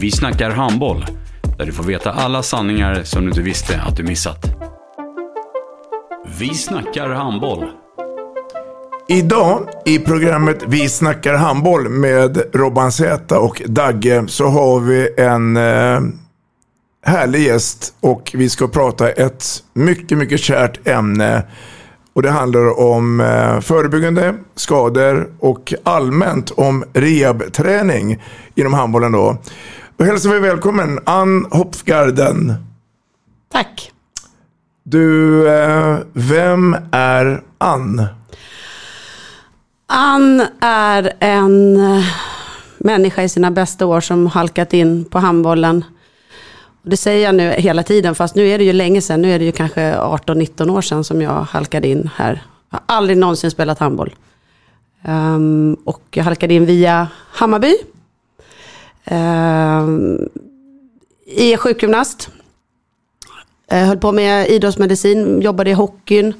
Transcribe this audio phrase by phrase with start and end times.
[0.00, 1.06] Vi snackar handboll,
[1.58, 4.46] där du får veta alla sanningar som du inte visste att du missat.
[6.38, 7.64] Vi snackar handboll.
[9.08, 15.56] Idag i programmet Vi snackar handboll med Robban Zäta och Dagge så har vi en
[15.56, 16.00] eh,
[17.04, 21.42] härlig gäst och vi ska prata ett mycket, mycket kärt ämne.
[22.12, 28.22] Och det handlar om eh, förebyggande skador och allmänt om rehabträning
[28.54, 29.36] inom handbollen då.
[30.00, 32.54] Då hälsar vi välkommen Ann Hopfgarden.
[33.52, 33.92] Tack.
[34.82, 38.06] Du, eh, vem är Ann?
[39.86, 42.04] Ann är en eh,
[42.78, 45.84] människa i sina bästa år som halkat in på handbollen.
[46.82, 49.22] Det säger jag nu hela tiden, fast nu är det ju länge sedan.
[49.22, 52.42] Nu är det ju kanske 18-19 år sedan som jag halkade in här.
[52.70, 54.14] Jag har aldrig någonsin spelat handboll.
[55.08, 57.76] Um, och jag halkade in via Hammarby.
[59.04, 60.28] Um,
[61.26, 62.30] I sjukgymnast.
[63.66, 66.34] Jag höll på med idrottsmedicin, jobbade i hockeyn.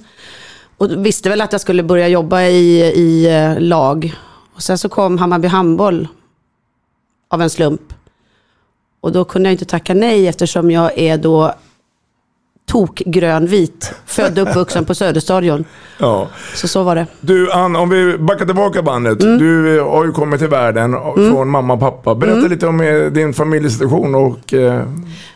[0.77, 4.15] Och visste väl att jag skulle börja jobba i, i eh, lag.
[4.54, 6.09] Och sen så kom Hammarby handboll
[7.28, 7.94] av en slump.
[9.00, 11.54] Och då kunde jag inte tacka nej eftersom jag är då
[12.70, 13.92] tokgrönvit.
[14.06, 15.64] Född och uppvuxen på Söderstadion.
[16.03, 16.28] Ja.
[16.54, 17.06] Så så var det.
[17.20, 19.22] Du Ann, om vi backar tillbaka bandet.
[19.22, 19.38] Mm.
[19.38, 22.14] Du eh, har ju kommit till världen från mamma och pappa.
[22.14, 22.50] Berätta Mm.
[22.50, 24.82] lite om eh, din familjesituation och eh,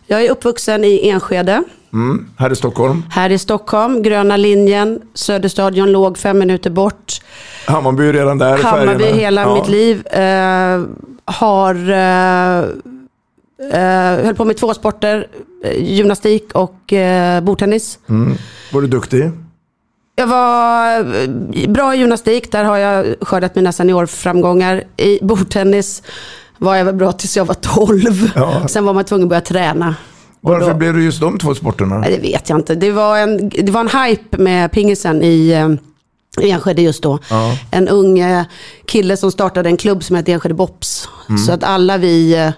[0.07, 1.63] Jag är uppvuxen i Enskede.
[1.93, 3.03] mm, här i Stockholm.
[3.11, 5.01] Här i Stockholm, gröna linjen.
[5.15, 7.13] Söderstadion låg fem minuter bort.
[7.67, 8.57] Hammarby redan där.
[8.59, 9.17] Hammarby färgerna.
[9.21, 9.55] hela Ja.
[9.55, 10.07] mitt liv.
[10.07, 10.83] Eh,
[11.25, 11.75] har...
[11.91, 12.65] Eh,
[13.73, 15.27] eh, höll på med två sporter.
[15.65, 17.99] eh, Gymnastik och eh, bordtennis.
[18.09, 18.37] Mm.
[18.73, 19.31] Var du duktig?
[20.17, 22.53] Jag var eh, bra i gymnastik.
[22.53, 24.85] Där har jag skördat mina seniorframgångar.
[24.97, 26.03] I bordtennis
[26.59, 28.31] var jag väl bra tills jag var 12.
[28.35, 28.69] Ja.
[28.69, 29.95] Sen var man tvungen att börja träna.
[30.41, 31.99] Varför då- blev det just de två sporterna?
[31.99, 32.75] Nej, det vet jag inte.
[32.75, 35.71] Det var en, det var en hype med pingisen i eh,
[36.51, 37.19] Enskede just då.
[37.31, 37.59] Ja.
[37.71, 38.23] En ung
[38.87, 41.09] kille som startade en klubb som hette Enskede Bops.
[41.29, 41.39] Mm.
[41.39, 42.53] Så att alla vi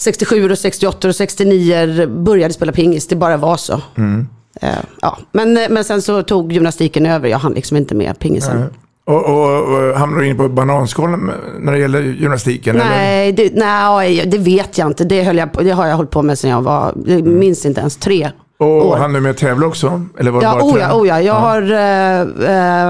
[0.00, 3.06] 67 och 68 och 69 började spela pingis.
[3.06, 3.80] Det bara var så.
[3.96, 4.26] Mm.
[4.60, 4.68] Eh,
[5.02, 5.18] ja.
[5.32, 7.28] men, eh, men sen så tog gymnastiken över.
[7.28, 8.60] Jag hann liksom inte med pingisen.
[8.60, 8.68] Nej.
[9.04, 12.76] Och, och, och hamnar du in på bananskalen när det gäller gymnastiken?
[12.76, 12.84] Eller?
[12.90, 15.04] Nej, det, nej, det vet jag inte.
[15.04, 17.80] Det, jag, på- det har jag hållit på med sedan jag var, jag minns inte
[17.80, 18.96] ens, tre Och år.
[18.96, 20.02] hann du med att tävla också?
[20.18, 21.20] Eller var det Ja, bara oh ja, oh ja.
[21.22, 22.20] Jag har eh,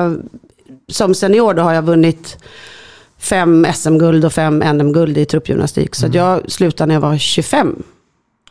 [0.05, 0.13] eh,
[0.89, 2.39] som senior då har jag vunnit
[3.21, 5.95] fem SM-guld och fem NM-guld i truppgymnastik.
[5.95, 6.17] Så Mm.
[6.19, 7.83] jag slutade när jag var 25.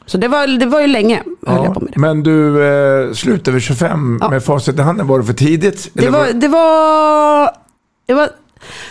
[0.05, 1.99] Så det var, det var ju länge det.
[1.99, 4.29] Men du eh, slutade vid 25 Ja.
[4.29, 5.07] med facit i handen.
[5.07, 5.89] Var det för tidigt?
[5.93, 7.49] Det var, det var,
[8.07, 8.29] det var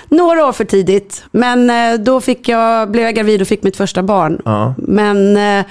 [0.08, 1.24] några år för tidigt.
[1.30, 4.42] Men eh, då fick jag, blev jag gravid och fick mitt första barn.
[4.44, 4.74] Ja.
[4.78, 5.64] Men eh,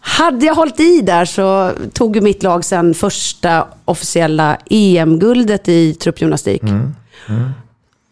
[0.00, 6.62] hade jag hållit i där så tog mitt lag sen första officiella EM-guldet i truppgymnastik.
[6.62, 6.92] Mm.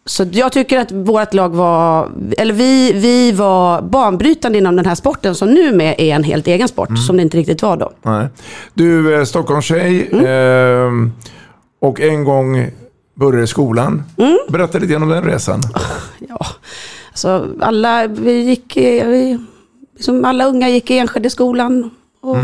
[0.05, 4.95] Så jag tycker att vårt lag var, eller vi, vi var banbrytande inom den här
[4.95, 7.01] sporten som nu är en helt egen sport, Mm.
[7.01, 7.91] som det inte riktigt var då.
[8.01, 8.27] Nej.
[8.73, 10.25] Du är Stockholmstjej Mm.
[11.05, 11.11] eh,
[11.81, 12.67] och en gång
[13.15, 14.03] började skolan.
[14.17, 14.37] Mm.
[14.49, 15.61] Berätta lite om den resan.
[16.29, 16.45] Ja,
[17.11, 19.39] alltså alla, vi gick, vi,
[19.95, 21.89] liksom alla unga gick i Enschedeskolan.
[22.21, 22.37] Och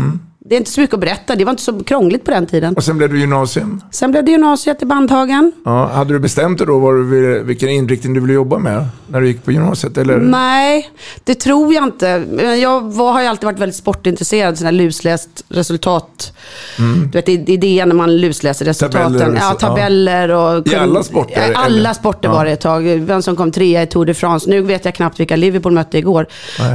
[0.48, 1.36] det är inte så mycket att berätta.
[1.36, 2.74] Det var inte så krångligt på den tiden.
[2.74, 3.82] Och sen blev du gymnasium.
[3.90, 5.52] Sen blev det gymnasiet i Bandhagen.
[5.64, 9.20] Ja, hade du bestämt dig då vad du vilken inriktning du ville jobba med när
[9.20, 9.98] du gick på gymnasiet?
[9.98, 10.16] Eller?
[10.16, 10.90] Nej,
[11.24, 12.06] det tror jag inte.
[12.62, 16.32] Jag var, har ju alltid varit väldigt sportintresserad, sån här lusläst resultat.
[16.76, 19.14] Du vet, idén när man lusläser resultaten.
[19.14, 19.18] Mm.
[19.18, 20.68] Tabeller ja, så, tabeller och...
[20.68, 21.92] I alla sporter, alla eller?
[21.92, 22.34] sporter Ja.
[22.34, 22.82] var det ett tag.
[22.82, 24.50] Vem som kom trea i Tour de France.
[24.50, 26.26] Nu vet jag knappt vilka Liverpool mötte igår.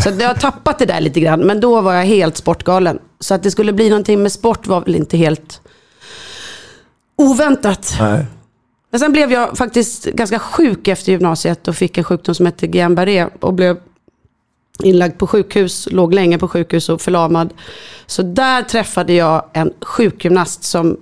[0.03, 1.39] Så att jag har tappat det där lite grann.
[1.39, 2.99] Men då var jag helt sportgalen.
[3.23, 5.61] Så att det skulle bli någonting med sport var väl inte helt
[7.15, 7.95] oväntat.
[7.99, 8.25] Nej.
[8.89, 12.67] Men sen blev jag faktiskt ganska sjuk efter gymnasiet och fick en sjukdom som hette
[12.67, 13.77] Guillain-Barré och blev
[14.83, 17.53] inlagd på sjukhus, låg länge på sjukhus och förlamad.
[18.05, 20.97] Så där träffade jag en sjukgymnast som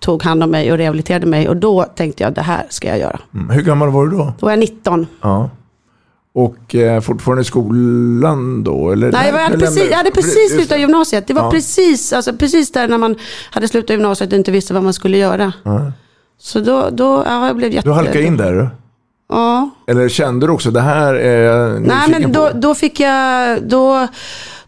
[0.00, 2.98] tog hand om mig och rehabiliterade mig och då tänkte jag det här ska jag
[2.98, 3.20] göra.
[3.34, 3.50] Mm.
[3.50, 4.32] Hur gammal var du då?
[4.38, 5.06] Då var jag 19.
[5.20, 5.50] Ja.
[6.36, 8.90] Och eh, fortfarande i skolan då?
[8.90, 9.12] Eller?
[9.12, 11.26] Nej, jag hade precis, jag hade precis slutat gymnasiet.
[11.26, 11.50] Det var Ja.
[11.50, 13.16] precis, alltså, precis där när man
[13.50, 15.52] hade slutat gymnasiet och inte visste vad man skulle göra.
[15.62, 15.92] Ja.
[16.38, 17.88] Så då, då ja, jag blev jätte...
[17.88, 18.70] Du halkade in där?
[19.28, 19.70] Ja.
[19.86, 24.06] Eller kände du också det här är jag Nej, men då, då fick jag, då,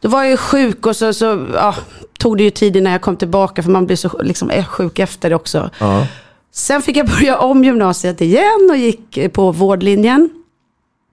[0.01, 1.75] då var jag ju sjuk och så, så ja,
[2.19, 4.99] tog det ju tid innan jag kom tillbaka för man blir så liksom, är sjuk
[4.99, 5.71] efter det också.
[6.53, 10.31] Sen fick jag börja om gymnasiet igen och gick på vårdlinjen.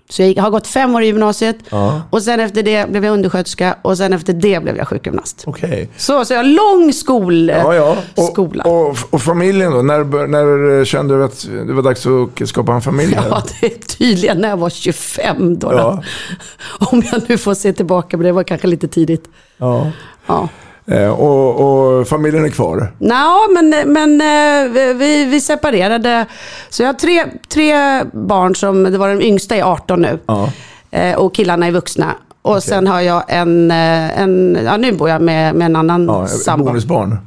[0.10, 2.02] Så jag har gått fem år i gymnasiet Ja.
[2.10, 5.44] och sen efter det blev jag undersköterska och sen efter det blev jag sjukgymnast.
[5.48, 5.90] Okej.
[5.98, 6.44] Så, så jag har
[6.80, 7.98] lång skol, Ja, ja.
[8.16, 8.63] Och, skola.
[8.63, 9.81] och, och familjen då?
[9.81, 12.06] När, när kände du att det var dags
[12.42, 13.13] att skapa en familj?
[13.30, 15.72] Ja, det är tydligen när jag var 25 då.
[15.72, 16.04] då.
[16.92, 19.25] Om jag nu får se tillbaka, men det var kanske lite tidigt.
[19.57, 19.92] Ja.
[20.86, 20.96] Ja.
[20.96, 22.92] Eh, och, och familjen är kvar?
[22.98, 26.26] Nå, men, men eh, vi, vi separerade.
[26.70, 30.20] Så jag har tre, tre barn som, det var den yngsta är 18 nu.
[30.26, 30.50] Ja.
[30.92, 32.16] Eh, Och killarna är vuxna.
[32.42, 36.06] Och sen har jag en, eh, en, ja nu bor jag med, med en annan
[36.06, 36.66] Ja, sambo.
[36.66, 37.18] bonusbarn?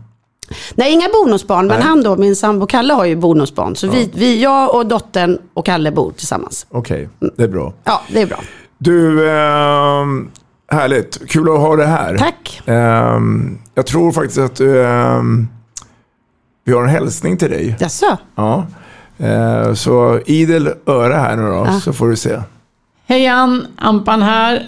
[0.75, 1.89] Nej, inga bonusbarn, men Nej.
[1.89, 3.77] han då, min sambo Kalle har ju bonusbarn.
[3.77, 6.67] Så vi, vi, jag och dottern och Kalle bor tillsammans.
[6.71, 7.73] Okej, det är bra.
[7.85, 8.39] Ja, det är bra.
[8.79, 10.31] Du, ehm,
[10.69, 11.29] härligt.
[11.31, 12.19] Kul att ha det här.
[12.19, 12.61] Tack.
[12.67, 15.49] Ehm, jag tror faktiskt att ehm,
[16.65, 17.77] vi har en hälsning till dig.
[17.81, 18.17] Jaså?
[18.35, 18.67] Ja.
[19.19, 21.81] Eh, så idel öra här nu då, Ja.
[21.81, 22.39] så får du se.
[23.07, 24.67] Hej Ann, Ampan här.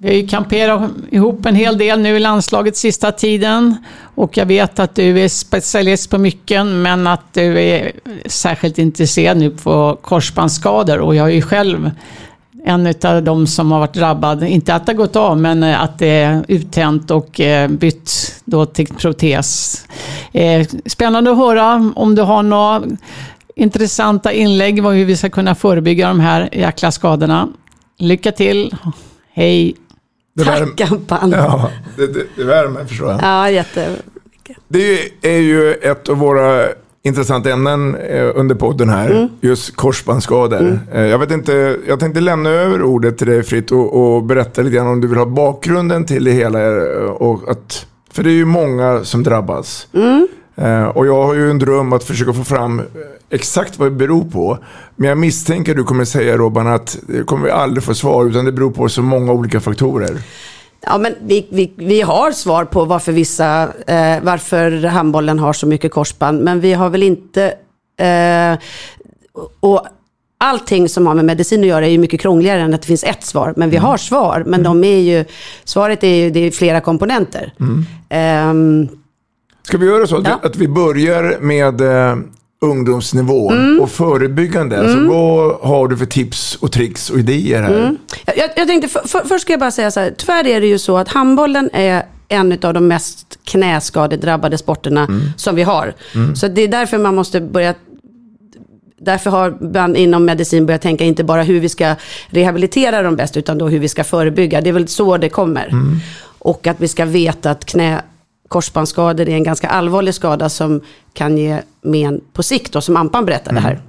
[0.00, 3.76] Vi har ju kamperat ihop en hel del nu i landslaget sista tiden.
[4.14, 7.92] Och jag vet att du är specialist på mycken, men att du är
[8.26, 10.98] särskilt intresserad nu på korsbandsskador.
[10.98, 11.90] Och jag är ju själv
[12.68, 14.42] en av de som har varit drabbad.
[14.42, 18.66] Inte att det har gått av, men att det är uttänt och eh, bytt då
[18.66, 19.82] till protes.
[20.32, 22.82] Eh, Spännande att höra om du har några
[23.56, 27.48] intressanta inlägg om hur vi ska kunna förebygga de här jäkla skadorna.
[27.98, 28.74] Lycka till.
[29.32, 29.74] Hej.
[30.34, 31.30] Det Tack Ampan.
[31.30, 33.22] Ja, det, det, det värmer förstår jag.
[33.22, 33.96] ja jätte...
[34.68, 36.68] Det är ju ett av våra
[37.02, 39.10] intressanta ämnen eh, under podden här.
[39.10, 39.28] Mm.
[39.40, 40.80] Just korsbandsskador.
[40.92, 44.62] Eh, Jag vet inte, jag tänkte lämna över ordet till dig fritt och, och berätta
[44.62, 46.60] lite grann om du vill ha bakgrunden till det hela.
[46.66, 49.86] eh, Och att, för det är ju många som drabbas.
[49.94, 50.28] Mm.
[50.94, 52.82] Och jag har ju en dröm att försöka få fram
[53.30, 54.58] exakt vad det beror på.
[54.96, 58.24] Men jag misstänker att du kommer säga Robban att det kommer vi aldrig få svar
[58.26, 60.16] utan det beror på så många olika faktorer.
[60.80, 65.66] Ja, men vi, vi, vi har svar på varför vissa, eh, varför handbollen har så
[65.66, 67.44] mycket korsband, men vi har väl inte,
[68.00, 68.58] eh,
[69.60, 69.86] och
[70.38, 73.04] allting som har med medicin att göra är ju mycket krångligare än att det finns
[73.04, 75.24] ett svar, men vi har svar, men de är ju,
[75.64, 77.52] svaret är ju, det är flera komponenter.
[78.08, 78.88] Ehm,
[79.62, 80.38] Ska vi göra så att, Ja.
[80.42, 81.80] vi, att vi börjar med
[82.62, 84.80] eh, ungdomsnivån och förebyggande?
[84.80, 87.96] Alltså, vad har du för tips och tricks och idéer här?
[88.26, 90.60] Jag, jag, jag tänkte, för, för, först ska jag bara säga så här, tyvärr är
[90.60, 95.94] det ju så att handbollen är en av de mest knäskadedrabbade sporterna som vi har.
[96.34, 97.74] Så det är därför man måste börja
[99.00, 101.94] Därför har man inom medicin börjat tänka inte bara hur vi ska
[102.26, 104.60] rehabilitera dem bäst, utan då hur vi ska förebygga.
[104.60, 105.70] Det är väl så det kommer.
[106.38, 108.02] Och att vi ska veta att knä,
[108.48, 110.80] korsbandsskador är en ganska allvarlig skada som
[111.12, 113.80] kan ge men på sikt, då, som Ampan berättade här.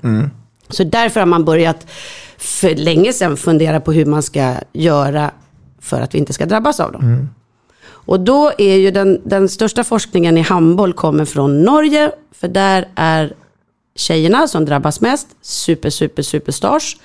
[0.70, 1.88] Så därför har man börjat
[2.38, 5.32] för länge sedan fundera på hur man ska göra
[5.80, 7.04] för att vi inte ska drabbas av dem.
[8.10, 12.88] Och då är ju den, den största forskningen i handboll kommer från Norge, för där
[12.96, 13.34] är
[13.96, 16.98] tjejerna som drabbas mest super, super, superstars.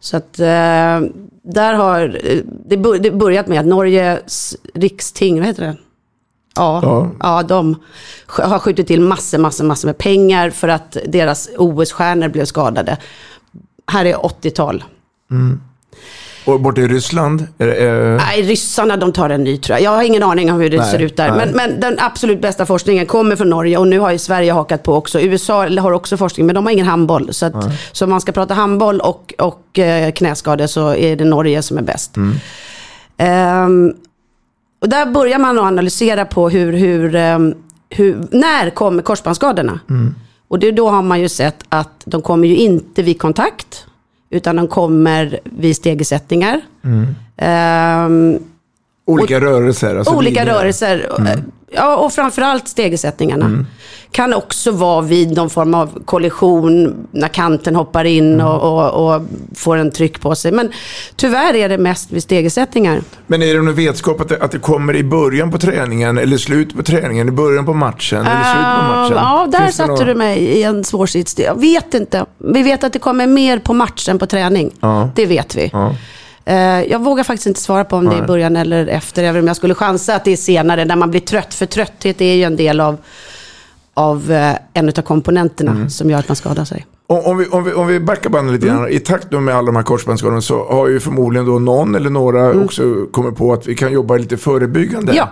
[0.00, 1.00] Så att eh,
[1.42, 5.76] där har eh, det, bör, det börjat med att Norges riksting, vad heter det?
[6.56, 7.10] Ja, Ja.
[7.20, 7.42] ja.
[7.42, 7.76] de
[8.26, 12.96] har skjutit till massor, massor, massor med pengar för att deras OS-stjärnor blev skadade.
[13.86, 14.84] Här är 80-tal.
[16.44, 17.46] Och borta i Ryssland?
[17.58, 18.16] Är det, är...
[18.16, 19.84] Nej, ryssarna de tar en ny tror jag.
[19.84, 21.36] Jag har ingen aning om hur det Nej, ser ut där.
[21.36, 24.82] Men, men den absolut bästa forskningen kommer från Norge och nu har ju Sverige hakat
[24.82, 25.20] på också.
[25.20, 27.28] USA har också forskning men de har ingen handboll.
[27.34, 27.54] Så, att,
[27.92, 31.78] så om man ska prata handboll och, och eh, knäskador så är det Norge som
[31.78, 32.16] är bäst.
[33.16, 33.94] Ehm,
[34.82, 37.54] och där börjar man att analysera på hur, hur, ehm,
[37.90, 39.80] hur när kommer korsbandsskadorna.
[40.48, 43.86] Och det, då har man ju sett att de kommer ju inte vid kontakt,
[44.30, 46.60] utan de kommer vid stegersättningar.
[47.36, 48.38] Ehm,
[49.06, 49.96] Olika rörelser?
[49.96, 50.54] Alltså olika linjer.
[50.54, 51.10] rörelser.
[51.74, 53.64] Ja, och framförallt stegersättningarna.
[54.10, 59.22] Kan också vara vid någon form av kollision när kanten hoppar in och, och, och
[59.56, 60.52] får en tryck på sig.
[60.52, 60.72] Men
[61.16, 63.00] tyvärr är det mest vid stegersättningar.
[63.26, 66.36] Men är det någon vetskap att det, att det kommer i början på träningen eller
[66.36, 69.16] slut på träningen, i början på matchen eller slut på matchen?
[69.16, 71.38] Ja, där Finns satte någon- du mig i en svår sits.
[71.38, 72.24] Jag vet inte.
[72.38, 74.70] Vi vet att det kommer mer på matchen på träning.
[74.80, 75.10] Ja.
[75.14, 75.70] Det vet vi.
[75.72, 75.94] Ja.
[76.44, 79.40] Eh, Jag vågar faktiskt inte svara på om det är i början eller efter, även
[79.40, 81.54] om jag skulle chansa att det är senare, när man blir trött.
[81.54, 82.96] För trötthet är ju en del av,
[83.94, 85.90] av eh, en av komponenterna Mm.
[85.90, 86.86] som gör att man skadar sig.
[87.06, 89.76] Om, vi, om, vi, om vi backar bandet lite grann, i takt med alla de
[89.76, 93.74] här korsbandsskadorna så har ju förmodligen då någon eller några också kommit på att vi
[93.74, 95.12] kan jobba lite förebyggande.
[95.16, 95.28] Ja.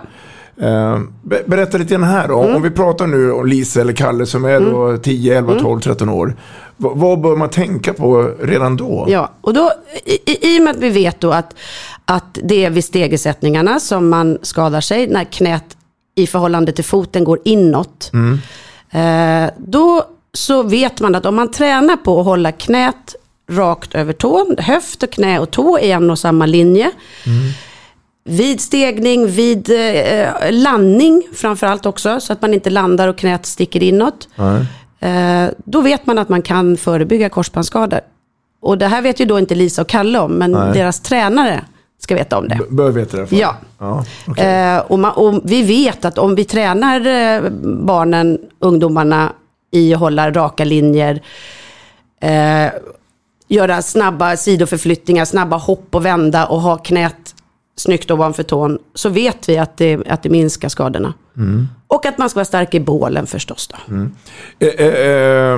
[0.67, 2.35] Eh, be- berätta lite grann här då.
[2.35, 6.09] Om vi pratar nu om Lisa eller Kalle som är då 10, 11, 12, 13
[6.09, 6.35] år.
[6.81, 9.05] Vad bör man tänka på redan då?
[9.09, 9.71] Ja, och då,
[10.05, 11.55] i, i, och med att vi vet då att,
[12.05, 15.77] att det är vid stegersättningarna som man skadar sig, när knät
[16.15, 18.11] i förhållande till foten går inåt.
[18.91, 23.15] Eh, då så vet man att om man tränar på att hålla knät
[23.49, 26.91] rakt över tån, höft och knä och tå i en och samma linje.
[28.23, 33.83] Vid stegning, vid eh, landning framförallt också, så att man inte landar och knät sticker
[33.83, 34.27] inåt.
[34.37, 34.61] Eh,
[35.65, 37.99] då vet man att man kan förebygga korsbandsskador.
[38.61, 40.73] Och det här vet ju då inte Lisa och Kalle om, men Nej.
[40.73, 41.65] deras tränare
[41.99, 42.55] ska veta om det.
[42.59, 43.39] B- Bör veta det fall.
[43.39, 43.55] Ja.
[43.79, 44.45] ja okej.
[44.45, 49.31] Eh, och, man, och vi vet att om vi tränar eh, barnen, ungdomarna
[49.71, 51.21] i att hålla raka linjer,
[52.21, 52.71] eh,
[53.47, 57.35] göra snabba sidoförflyttningar, snabba hopp och vända och ha knät
[57.75, 61.13] snyggt ovanför tån, så vet vi att det, att det minskar skadorna.
[61.87, 63.67] Och att man ska vara stark i bålen förstås.
[63.67, 63.95] Då.
[64.59, 65.57] Eh, eh, eh,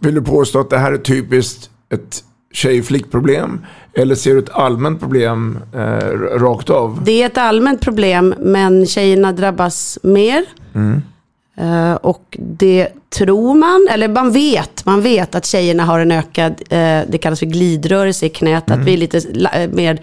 [0.00, 3.66] vill du påstå att det här är typiskt ett tjej-flick-problem?
[3.94, 5.78] Eller ser du ett allmänt problem eh,
[6.38, 7.00] rakt av?
[7.04, 10.44] Det är ett allmänt problem, men tjejerna drabbas mer.
[11.56, 16.52] Eh, och det tror man, eller man vet, man vet att tjejerna har en ökad,
[16.52, 19.20] eh, det kallas för glidrörelse i knät, att vi är lite
[19.72, 20.00] mer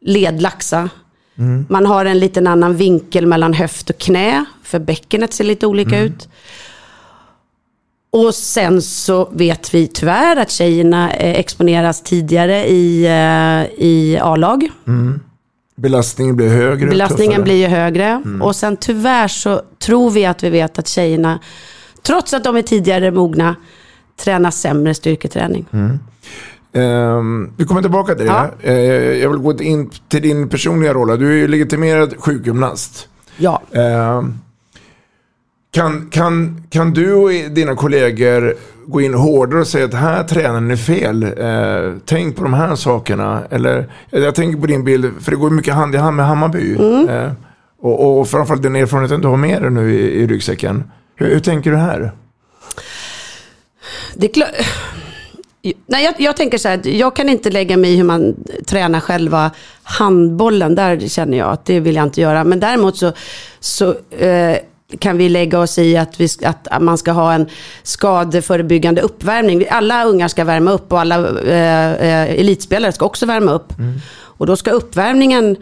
[0.00, 0.88] ledlaxa.
[1.68, 6.00] Man har en liten annan vinkel mellan höft och knä, för bäckenet ser lite olika
[6.00, 6.28] ut.
[8.10, 14.68] Och sen så vet vi tyvärr att tjejerna eh, exponeras tidigare i, eh, i A-lag.
[15.76, 16.86] Belastningen blir högre?
[16.86, 18.22] Belastningen blir ju högre.
[18.42, 21.38] Och sen tyvärr så tror vi att vi vet att tjejerna,
[22.02, 23.56] trots att de är tidigare mogna,
[24.16, 25.66] tränar sämre styrketräning.
[26.76, 28.32] Ehm, vi kommer tillbaka till det.
[28.32, 28.50] Ja.
[28.60, 28.74] Eh,
[29.22, 31.18] jag vill gå in till din personliga roll.
[31.18, 33.08] Du är ju legitimerad sjukgymnast.
[33.36, 33.62] Ja.
[33.72, 34.38] Ehm,
[35.70, 38.54] kan, kan, kan du och dina kollegor
[38.86, 41.22] gå in hårdare och säga att här tränaren är fel?
[41.22, 43.42] Eh, tänk på de här sakerna.
[43.50, 46.74] Eller, jag tänker på din bild, för det går mycket hand i hand med Hammarby.
[47.08, 47.32] Eh,
[47.80, 50.84] och, och framförallt den erfarenheten du har med dig nu i, i ryggsäcken.
[51.16, 52.12] Hur, hur tänker du här?
[54.14, 54.50] Det är klart.
[55.86, 58.34] Nej, jag, jag tänker så här, jag kan inte lägga mig i hur man
[58.66, 59.50] tränar själva
[59.82, 60.74] handbollen.
[60.74, 62.44] Där känner jag att det vill jag inte göra.
[62.44, 63.12] Men däremot så,
[63.60, 64.56] så eh,
[64.98, 67.46] kan vi lägga oss i att, vi, att man ska ha en
[67.82, 69.64] skadeförebyggande uppvärmning.
[69.70, 73.72] Alla ungar ska värma upp och alla eh, eh, elitspelare ska också värma upp.
[74.16, 75.56] Och då ska uppvärmningen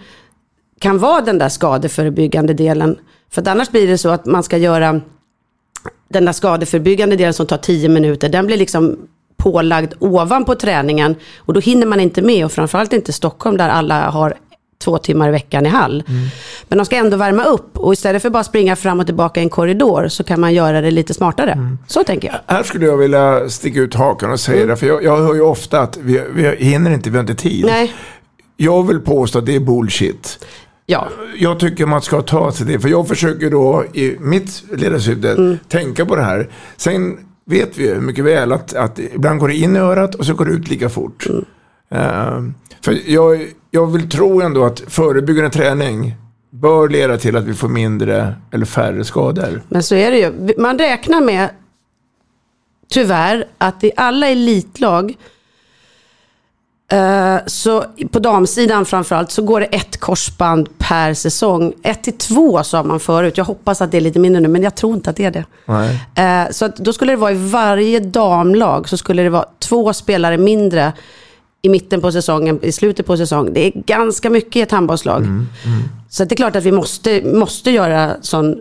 [0.81, 2.97] kan vara den där skadeförebyggande delen.
[3.31, 5.01] För att annars blir det så att man ska göra
[6.09, 8.99] den där skadeförebyggande delen som tar 10 minuter, den blir liksom
[9.45, 11.15] pålagd ovanpå träningen.
[11.39, 14.35] Och då hinner man inte med, och framförallt inte Stockholm där alla har
[14.85, 16.03] två timmar i veckan i hall.
[16.69, 19.43] Men de ska ändå värma upp och istället för bara springa fram och tillbaka i
[19.43, 21.59] en korridor så kan man göra det lite smartare.
[21.87, 22.55] Så tänker jag.
[22.57, 24.77] Här skulle jag vilja sticka ut hakan och säga det.
[24.77, 27.65] För jag, jag hör ju ofta att vi, vi hinner inte, vi har inte tid.
[27.67, 27.93] Nej,
[28.57, 30.45] Jag vill påstå att det är bullshit.
[30.87, 31.09] ja.
[31.39, 32.81] Jag tycker man ska ta till det.
[32.81, 35.59] För jag försöker då i mitt ledarsyfte Mm.
[35.69, 36.49] tänka på det här.
[36.77, 40.27] Sen vet vi ju mycket väl att, att ibland går det in i örat och
[40.27, 41.27] så går det ut lika fort.
[41.27, 41.45] Mm.
[41.89, 46.15] Eh, för jag, jag vill tro ändå att förebyggande träning
[46.51, 49.63] bör leda till att vi får mindre eller färre skador.
[49.69, 50.55] Men så är det ju.
[50.59, 51.49] Man räknar med,
[52.91, 55.15] tyvärr, att i alla elitlag
[57.47, 61.73] Så på damsidan framförallt så går det ett korsband per säsong.
[61.83, 63.39] Ett till två sa man förut.
[63.39, 65.31] Jag hoppas att det är lite mindre nu, men jag tror inte att det är
[65.31, 65.45] det.
[65.67, 66.01] Nej.
[66.45, 70.39] Eh, Så då skulle det vara i varje damlag så skulle det vara två spelare
[70.39, 70.93] mindre
[71.63, 73.53] i mitten på säsongen, i slutet på säsongen.
[73.55, 75.23] Det är ganska mycket i ett handbollslag.
[76.09, 78.57] Så att det är klart att vi måste, måste göra sån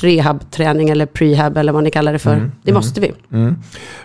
[0.00, 2.50] prehab-träning eller prehab eller vad ni kallar det för.
[2.62, 3.12] Det måste vi.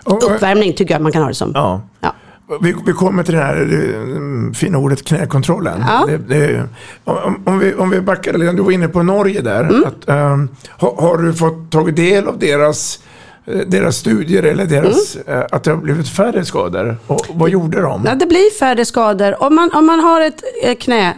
[0.04, 1.52] Och- Uppvärmning tycker jag man kan ha det som.
[1.54, 1.80] Ja.
[2.00, 2.14] Ja.
[2.60, 5.84] Vi, vi kommer till det här eh, fina ordet knäkontrollen.
[5.88, 6.06] Ja.
[6.08, 6.68] Det, det,
[7.04, 9.60] om, om, vi, om vi backar lite, du var inne på Norge där.
[9.60, 9.84] Mm.
[9.84, 12.98] Att, ehm, har, har du fått tagit del av deras,
[13.46, 15.38] eh, deras studier eller deras, Mm.
[15.38, 16.96] eh, att det har blivit färre skador?
[17.06, 18.04] Och vad gjorde de?
[18.06, 19.42] Ja, det blir färre skador.
[19.42, 20.42] Om man, om man har ett
[20.80, 21.14] knä,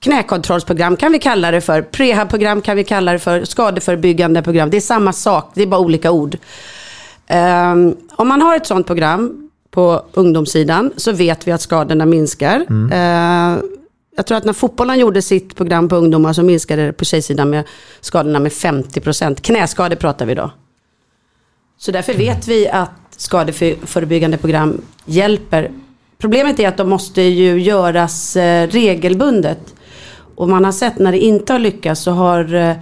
[0.00, 1.82] knäkontrollsprogram kan vi kalla det för.
[1.82, 3.44] Prehab-program kan vi kalla det för.
[3.44, 4.70] Skadeförebyggande program.
[4.70, 6.36] Det är samma sak, det är bara olika ord.
[7.26, 12.66] Ehm, om man har ett sådant program på ungdomssidan så vet vi att skadorna minskar.
[12.92, 13.62] Ehm,
[14.16, 17.50] jag tror att när fotbollen gjorde sitt program på ungdomar så minskade det på tjejsidan
[17.50, 17.64] med
[18.00, 19.40] skadorna med 50%.
[19.40, 20.50] Knäskador pratar vi då.
[21.78, 25.70] Så därför vet vi att skadeförebyggande program hjälper.
[26.18, 29.74] Problemet är att de måste ju göras eh, regelbundet.
[30.34, 32.76] Och man har sett när det inte har lyckats så har eh,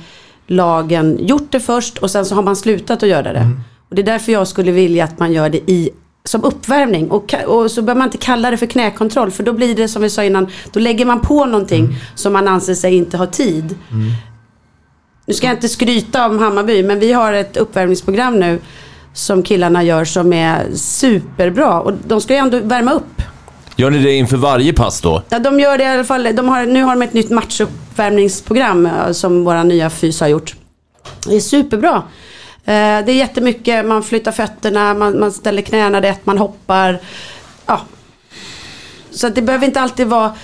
[0.47, 3.51] lagen gjort det först och sen så har man slutat att göra det.
[3.89, 5.91] Och det är därför jag skulle vilja att man gör det i
[6.29, 9.75] som uppvärmning och, och så behöver man inte kalla det för knäkontroll för då blir
[9.75, 13.17] det som vi sa innan, då lägger man på någonting som man anser sig inte
[13.17, 13.75] ha tid.
[15.27, 18.61] Nu ska jag inte skryta om Hammarby, men vi har ett uppvärmningsprogram nu
[19.13, 21.81] som killarna gör som är superbra.
[21.81, 23.23] Och de ska ju ändå värma upp.
[23.77, 25.23] Gör ni det inför varje pass då?
[25.29, 26.37] Ja, de gör det i alla fall.
[26.37, 30.55] De har, nu har de ett nytt matchuppvärmningsprogram eh, som våra nya fys har gjort.
[31.27, 32.03] Det är superbra.
[32.67, 37.01] Eh, det är jättemycket, man flyttar fötterna, man, man ställer knäna rätt, man hoppar.
[37.67, 37.81] Ja.
[39.11, 40.35] Så att det behöver inte alltid vara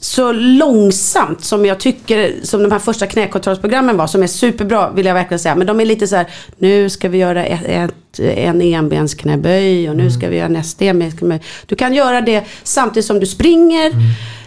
[0.00, 5.06] så långsamt som jag tycker som de här första knäkontrollsprogrammen var, som är superbra vill
[5.06, 5.54] jag verkligen säga.
[5.54, 6.26] Men de är lite så här,
[6.58, 11.40] nu ska vi göra ett, ett, en enbensknäböj och nu ska vi göra nästa enbensknäböj.
[11.66, 13.92] Du kan göra det samtidigt som du springer,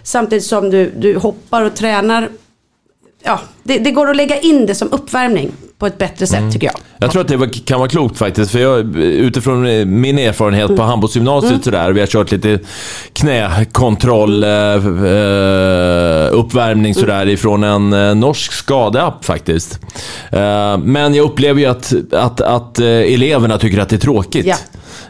[0.03, 2.29] samtidigt som du, du hoppar och tränar.
[3.23, 6.67] Ja, det, det går att lägga in det som uppvärmning på ett bättre sätt tycker
[6.67, 6.75] jag.
[6.97, 10.65] Jag tror att det var- kan vara klokt faktiskt, för jag, utifrån eh, min erfarenhet
[10.65, 10.77] Mm.
[10.77, 12.59] på handbollsgymnasiet sådär, vi har kört lite
[13.13, 17.01] knäkontroll, eh, eh, uppvärmning Mm.
[17.01, 19.79] sådär ifrån en eh, norsk skadeapp faktiskt.
[20.31, 24.45] Eh, men jag upplever ju att, att, att eleverna tycker att det är tråkigt.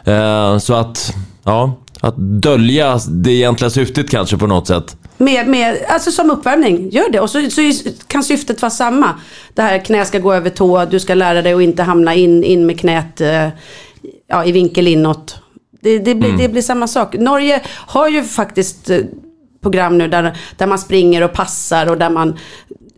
[0.04, 0.60] Ja.
[0.60, 4.96] Så att, ja, att dölja det egentliga syftet kanske på något sätt.
[5.18, 7.20] Med, med, alltså som uppvärmning, gör det.
[7.20, 7.60] Och så, så
[8.06, 9.14] kan syftet vara samma.
[9.54, 12.44] Det här knä ska gå över tå, du ska lära dig att inte hamna in,
[12.44, 13.48] in med knät eh,
[14.26, 15.36] ja, i vinkel inåt.
[15.80, 17.14] Det, det, blir, det blir samma sak.
[17.14, 18.98] Norge har ju faktiskt eh,
[19.62, 22.38] program nu där, där man springer och passar och där man...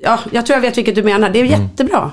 [0.01, 1.31] Ja, jag tror jag vet vilket du menar.
[1.31, 2.11] Det är jättebra.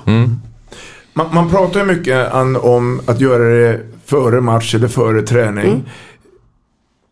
[1.12, 5.84] Man, man pratar ju mycket om att göra det före match eller före träning.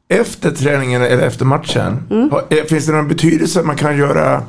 [0.09, 1.99] Efter träningen eller efter matchen,
[2.31, 4.43] har, eh, finns det någon betydelse att man kan göra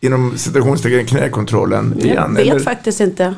[0.00, 2.16] inom citationstecken knäkontrollen igen?
[2.16, 2.60] Jag vet eller?
[2.60, 3.34] faktiskt inte.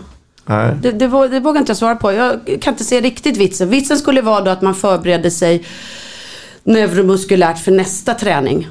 [0.46, 0.74] Nej.
[0.82, 2.12] Det, det, det vågar inte jag svara på.
[2.12, 3.68] Jag kan inte se riktigt vitsen.
[3.68, 5.64] Vitsen skulle vara då att man förbereder sig
[6.64, 8.68] neuromuskulärt för nästa träning.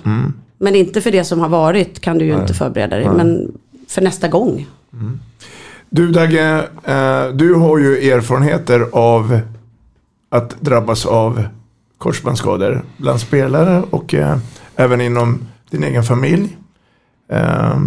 [0.57, 3.09] Men inte för det som har varit kan du ju inte förbereda dig.
[3.09, 3.51] Men
[3.87, 4.67] för nästa gång.
[5.89, 9.39] Du Dagge, eh, du har ju erfarenheter av
[10.29, 11.43] att drabbas av
[12.01, 14.37] korsbandsskador bland spelare och eh,
[14.75, 16.57] även inom din egen familj.
[17.31, 17.79] Eh,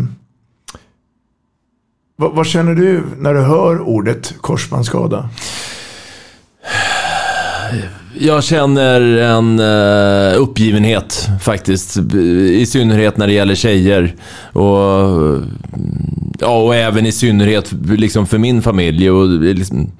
[2.17, 5.29] vad, vad känner du när du hör ordet korsbandsskada?
[8.19, 11.97] Jag känner en eh, uppgivenhet faktiskt.
[11.97, 14.15] I synnerhet när det gäller tjejer.
[14.53, 15.43] Och,
[16.39, 19.11] ja, och även i synnerhet liksom för min familj.
[19.11, 19.91] Och, eh, liksom,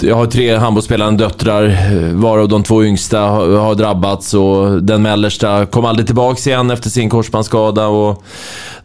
[0.00, 4.34] jag har tre handbollsspelande döttrar, eh, varav de två yngsta har, drabbats.
[4.34, 7.86] Och den mellersta kom aldrig tillbaka igen efter sin korsbandsskada.
[7.86, 8.22] Och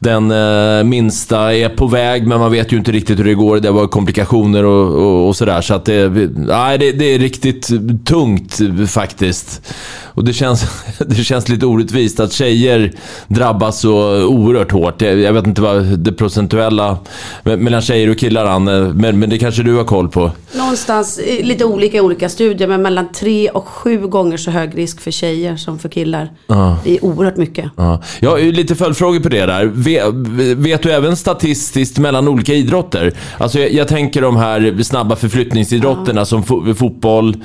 [0.05, 3.59] den eh, minsta är på väg, men man vet ju inte riktigt hur det går.
[3.59, 5.61] Det var komplikationer och, och, och sådär.
[5.61, 7.69] Så att det, nej, det, det är riktigt
[8.05, 9.61] tungt faktiskt.
[10.03, 10.65] Och det känns,
[11.07, 12.91] det känns lite orättvist att tjejer
[13.27, 15.01] drabbas så oerhört hårt.
[15.01, 16.97] Jag, jag vet inte vad det procentuella
[17.43, 20.31] me- mellan tjejer och killar, Anne, men, men det kanske du har koll på?
[20.53, 25.01] Någonstans, lite olika i olika studier, men mellan tre och sju gånger så hög risk
[25.01, 26.29] för tjejer som för killar.
[26.47, 26.77] Ja.
[26.83, 27.71] Det är oerhört mycket.
[27.77, 28.01] Ja.
[28.19, 29.65] Jag har ju lite följdfrågor på det där.
[30.03, 33.13] Vet, vet du även statistiskt mellan olika idrotter?
[33.37, 37.37] Alltså jag, jag tänker de här snabba förflyttningsidrotterna som fo fotboll,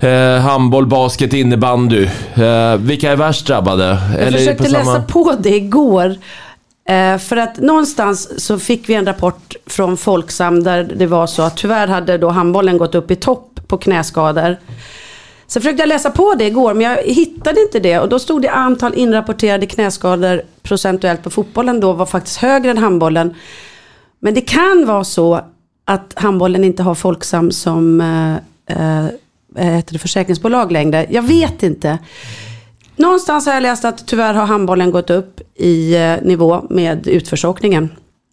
[0.00, 2.08] eh, handboll, basket, innebandy.
[2.34, 3.98] Eh, vilka är värst drabbade?
[4.20, 6.16] Jag försökte läsa på det igår.
[6.88, 11.42] Eh, för att någonstans så fick vi en rapport från Folksam där det var så
[11.42, 14.56] att tyvärr hade då handbollen gått upp i topp på knäskador.
[15.46, 18.42] Så försökte jag läsa på det igår men jag hittade inte det och då stod
[18.42, 23.34] det antal inrapporterade knäskador procentuellt på fotbollen då var faktiskt högre än handbollen.
[24.18, 25.40] Men det kan vara så
[25.84, 28.36] att handbollen inte har Folksam som eh,
[28.76, 29.06] eh,
[29.74, 31.06] heter det, försäkringsbolag längre.
[31.10, 31.98] Jag vet inte.
[32.96, 37.88] Någonstans har jag läst att tyvärr har handbollen gått upp i eh, nivå med utförsåkningen.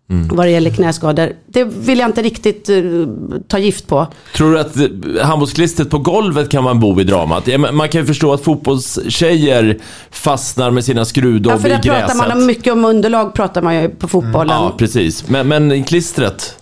[0.10, 0.28] Mm.
[0.28, 1.32] Vad det gäller knäskador.
[1.48, 3.08] Det vill jag inte riktigt uh,
[3.48, 4.08] ta gift på.
[4.36, 7.50] Tror du att eh, handbollsklistret på golvet kan vara en bov i dramat?
[7.74, 9.78] Man kan ju förstå att fotbollstjejer
[10.12, 11.84] fastnar med sina skruvdobb ja, för i gräset.
[11.84, 14.56] pratar man om mycket om underlag pratar man ju på fotbollen.
[14.56, 15.28] Ja, precis.
[15.28, 16.58] Men, men klistret?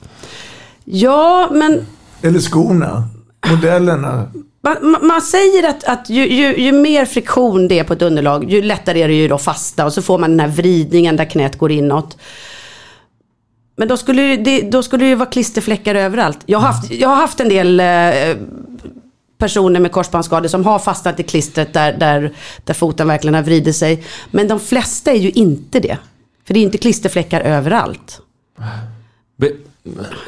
[0.84, 1.86] Ja, men...
[2.21, 3.04] Eller skorna.
[3.49, 4.32] Modellerna.
[4.63, 8.51] Man, man, säger att, att ju, ju, ju, mer friktion det är på ett underlag,
[8.51, 9.86] ju lättare är det ju då fasta.
[9.86, 12.17] Och så får man den här vridningen där knät går inåt.
[13.75, 16.39] Men då skulle, det, då skulle det ju vara klisterfläckar överallt.
[16.45, 18.38] Jag har haft, jag har haft en del eh,
[19.38, 23.75] personer med korsbandsskador som har fastnat i klistret där, där, där foten verkligen har vridit
[23.75, 24.03] sig.
[24.31, 25.97] Men de flesta är ju inte det.
[26.47, 28.21] För det är inte klisterfläckar överallt.
[29.38, 29.51] Be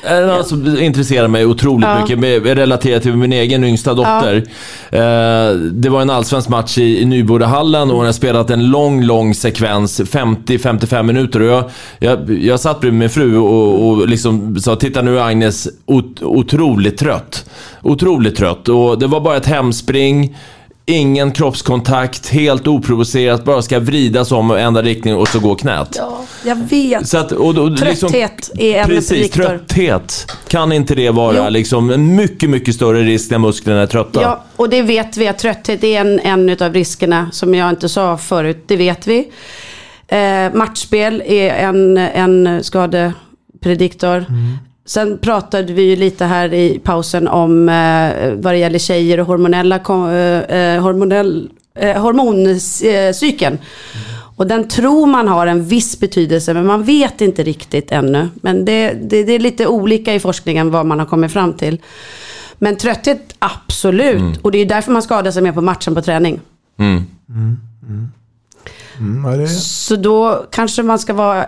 [0.04, 2.18] är något som intresserar mig otroligt ja.
[2.18, 4.44] mycket, relaterat till min egen yngsta dotter.
[4.90, 4.98] Ja.
[4.98, 9.04] Eh, det var en allsvensk match i, i Nybodahallen och hon har spelat en lång,
[9.04, 11.40] lång sekvens, 50-55 minuter.
[11.40, 15.24] Och jag, jag, jag satt bredvid min fru och, och liksom sa, titta nu är
[15.24, 17.46] Agnes ot, otroligt trött.
[17.82, 18.70] Otroligt trött.
[18.70, 20.36] Och det var bara ett hemspring.
[20.86, 25.96] Ingen kroppskontakt, helt oprovocerat, bara ska vridas om och ändra riktning och så går knät.
[25.96, 27.08] Ja, jag vet.
[27.08, 30.32] Så att, och, och, liksom- trötthet liksom, är ämnet Precis, trötthet.
[30.48, 34.22] Kan inte det vara liksom en mycket, mycket större risk när musklerna är trötta?
[34.22, 37.90] Ja, och det vet vi att trötthet är en, en av riskerna som jag inte
[37.90, 38.64] sa förut.
[38.68, 39.32] Det vet vi.
[40.08, 44.18] Eh, matchspel är en, en skadeprediktor.
[44.18, 44.58] Mm.
[44.86, 49.28] Sen pratade vi ju lite här i pausen om eh, vad det gäller tjejer och
[49.28, 53.58] hormonella, eh, eh hormonell, eh, hormoncykeln.
[54.36, 58.30] Och den tror man har en viss betydelse men man vet inte riktigt ännu.
[58.36, 61.82] Men det, det, det är lite olika i forskningen vad man har kommit fram till.
[62.60, 64.20] Men trötthet, absolut.
[64.20, 64.34] Mm.
[64.42, 66.40] Och det är därför man skadar sig mer på matchen på träning.
[66.80, 67.04] Mm.
[67.30, 67.58] Mm.
[69.00, 69.48] mm.
[69.48, 71.46] Så då kanske man ska vara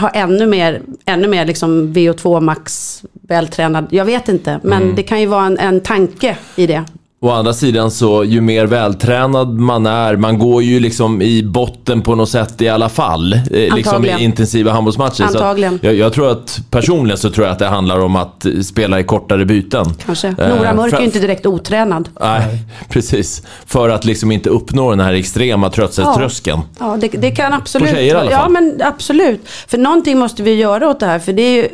[0.00, 3.86] ha ännu mer, ännu mer liksom VO2 max vältränad.
[3.90, 4.94] Jag vet inte, men mm.
[4.94, 6.84] det kan ju vara en, en tanke i det.
[7.24, 12.02] Å andra sidan så, ju mer vältränad man är, man går ju liksom i botten
[12.02, 13.32] på något sätt i alla fall.
[13.32, 15.24] Eh, liksom i intensiva handbollsmatcher.
[15.24, 15.78] Antagligen.
[15.82, 19.04] Jag, jag, tror att, personligen så tror jag att det handlar om att spela i
[19.04, 19.94] kortare byten.
[20.06, 20.30] Kanske.
[20.30, 22.08] Nora Mörk är ju inte direkt otränad.
[22.20, 22.58] Nej,
[22.88, 23.42] precis.
[23.66, 26.60] För att liksom inte uppnå den här extrema trötthetströskeln.
[26.78, 27.88] Ja, ja det, det, kan absolut.
[27.88, 28.40] På tjejer i alla fall.
[28.42, 29.48] Ja, men absolut.
[29.68, 31.18] För någonting måste vi göra åt det här.
[31.18, 31.68] För det är ju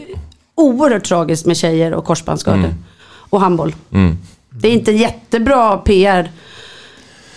[0.54, 2.58] oerhört tragiskt med tjejer och korsbandsskador.
[2.58, 2.74] Mm.
[3.30, 3.74] Och handboll.
[3.92, 4.18] Mm.
[4.60, 6.30] Det är inte jättebra PR.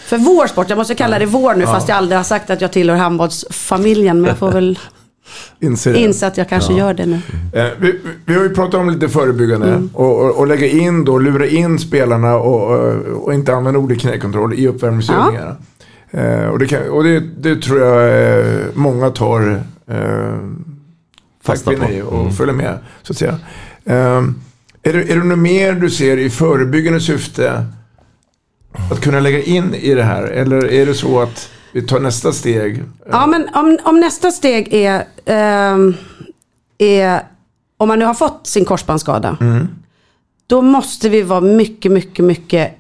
[0.06, 1.68] För vår sport, jag måste kalla det vår nu, ja.
[1.68, 4.22] fast jag aldrig har sagt att jag tillhör handbollsfamiljen.
[4.22, 4.80] Men jag får väl
[5.96, 6.80] inse att jag kanske ja.
[6.80, 7.20] gör det nu.
[7.54, 9.90] Eh, vi, vi, har ju pratat om lite förebyggande mm.
[9.94, 14.54] och, och, och, lägga in då, lura in spelarna och, och inte använda ordet knäkontroll
[14.54, 15.56] i uppvärmningsövningarna.
[16.12, 16.20] Ja.
[16.20, 20.38] Eh, och det, kan, och det, det tror jag eh, många tar eh,
[21.44, 22.32] fasta på och mm.
[22.32, 22.78] följer med.
[23.04, 23.40] Så att säga.
[24.84, 27.66] Är det, är det något mer du ser i förebyggande syfte
[28.92, 30.24] att kunna lägga in i det här?
[30.24, 32.84] Eller är det så att vi tar nästa steg?
[33.12, 35.78] Ja, men om, om nästa steg är, eh,
[36.78, 37.22] är,
[37.78, 39.38] om man nu har fått sin korsbandsskada.
[39.42, 39.68] Mm.
[40.48, 42.78] Då måste vi vara mycket, mycket, mycket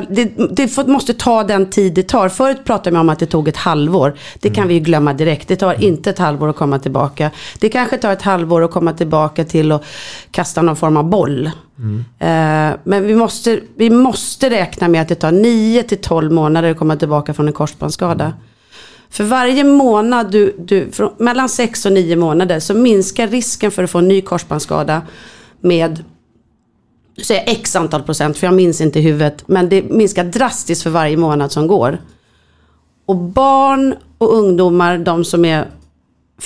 [0.00, 2.28] det, det, måste ta den tid det tar.
[2.28, 4.14] Förut pratade man om att det tog ett halvår.
[4.40, 4.68] Det kan mm.
[4.68, 5.48] vi glömma direkt.
[5.48, 7.30] Det tar inte ett halvår att komma tillbaka.
[7.58, 9.84] Det kanske tar ett halvår att komma tillbaka till att
[10.30, 11.50] kasta någon form av boll.
[11.78, 11.98] Mm.
[11.98, 16.70] Uh, men vi måste, vi måste räkna med att det tar 9 till 12 månader
[16.70, 18.24] att komma tillbaka från en korsbandsskada.
[18.24, 18.36] Mm.
[19.10, 23.84] För varje månad, du, du, från, mellan 6 och 9 månader, så minskar risken för
[23.84, 25.02] att få en ny korsbandsskada
[25.60, 26.04] med
[27.16, 29.44] nu säger jag x antal procent för jag minns inte i huvudet.
[29.48, 31.98] Men det minskar drastiskt för varje månad som går.
[33.06, 35.68] Och barn och ungdomar, de som är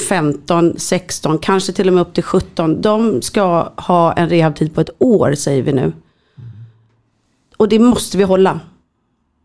[0.09, 2.81] 15, 16, kanske till och med upp till 17.
[2.83, 5.92] De ska ha en rehabtid på ett år säger vi nu.
[7.57, 8.61] Och det måste vi hålla.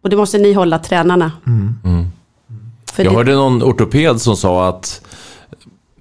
[0.04, 1.32] Och det måste ni hålla, tränarna.
[1.48, 1.74] Mm.
[1.86, 2.06] Mm.
[2.98, 5.02] Jag det- hörde någon ortoped som sa att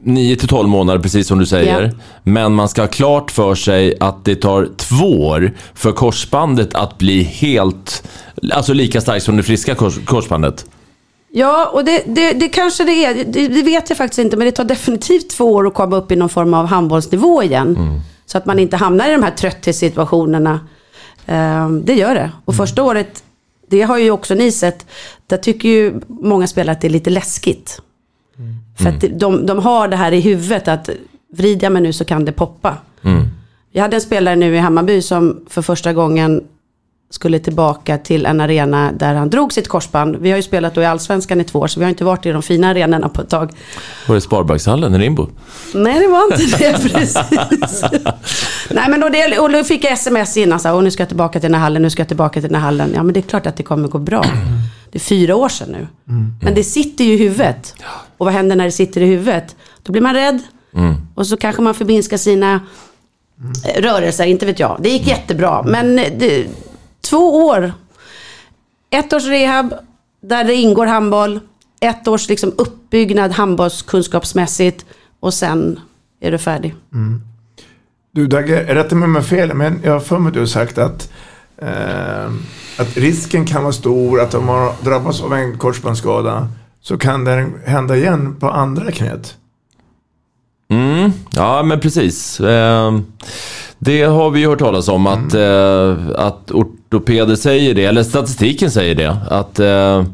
[0.02, 1.82] 9 till 12 månader, precis som du säger.
[1.82, 1.90] Ja.
[2.22, 6.98] Men man ska ha klart för sig att det tar två år för korsbandet att
[6.98, 8.08] bli helt,
[8.52, 10.66] alltså lika starkt som det friska kors, korsbandet.
[11.32, 13.14] Ja, och det, det, det kanske det är.
[13.14, 14.36] Det, det vet jag faktiskt inte.
[14.36, 18.00] Men det tar definitivt två år att komma upp i någon form av handbollsnivå igen.
[18.26, 20.60] Så att man inte hamnar i de här trötthetssituationerna.
[21.26, 22.30] Ehm, det gör det.
[22.44, 23.22] Och första året,
[23.68, 24.86] det har ju också ni sett.
[25.26, 27.80] Där tycker ju många spelare att det är lite läskigt.
[28.82, 30.90] För att de, de har det här i huvudet att
[31.32, 32.76] vrider jag mig nu så kan det poppa.
[33.72, 36.42] Jag hade en spelare nu i Hammarby som för första gången
[37.12, 40.16] skulle tillbaka till en arena där han drog sitt korsband.
[40.20, 42.26] Vi har ju spelat då i Allsvenskan i två år, så vi har inte varit
[42.26, 43.50] i de fina arenorna på ett tag.
[44.08, 45.26] Var det Sparbankshallen i Rimbo?
[45.74, 47.84] Nej, det var inte det precis.
[48.70, 51.00] Nej, men då, det, och då fick jag sms innan, så här, "Åh, nu ska
[51.02, 52.90] jag tillbaka till den här hallen, nu ska jag tillbaka till den här hallen.
[52.94, 54.24] Ja, men det är klart att det kommer gå bra.
[54.90, 55.87] Det är fyra år sedan nu.
[56.42, 57.74] Men det sitter ju i huvudet.
[58.16, 59.57] Och vad händer när det sitter i huvudet?
[59.83, 60.42] Då blir man rädd.
[61.14, 62.61] Och så kanske man förminskar sina
[63.64, 64.76] eh, rörelser, inte vet jag.
[64.81, 66.46] Det gick jättebra, men eh, det,
[67.00, 67.72] två år.
[68.90, 69.74] Ett års rehab,
[70.20, 71.40] där det ingår handboll.
[71.81, 74.87] Ett års liksom uppbyggnad handbollskunskapsmässigt.
[75.20, 75.81] Och sen
[76.20, 76.74] är du färdig.
[78.12, 80.46] Du Dagge, rätta mig om jag fel, men jag har för mig att du har
[80.46, 81.12] sagt att,
[81.61, 82.33] eh,
[82.79, 86.49] att risken kan vara stor att om man drabbas av en korsbandsskada
[86.83, 89.37] så kan det hända igen på andra knät.
[90.70, 92.40] Mm, ja men precis.
[92.40, 92.99] Eh,
[93.79, 98.70] det har vi ju hört talas om att, eh, att ortopeder säger det, eller statistiken
[98.70, 99.16] säger det.
[99.31, 100.05] Att eh,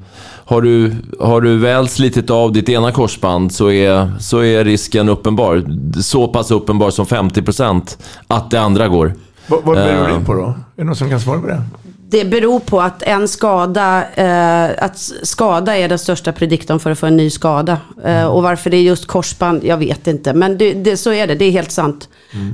[0.44, 5.08] har, du, har du väl slitit av ditt ena korsband så är, så är risken
[5.08, 5.64] uppenbar.
[6.02, 9.14] Så pass uppenbar som 50% att det andra går.
[9.48, 10.18] Vad, vad beror Eh.
[10.18, 10.42] det på då?
[10.46, 11.62] Är det någon som kan svara på det?
[12.08, 16.98] Det beror på att en skada, eh, att skada är den största prediktorn för att
[16.98, 17.78] få en ny skada.
[18.04, 20.34] Eh, och varför det är just korsband, jag vet inte.
[20.34, 22.08] Men det, det, så är det, det är helt sant.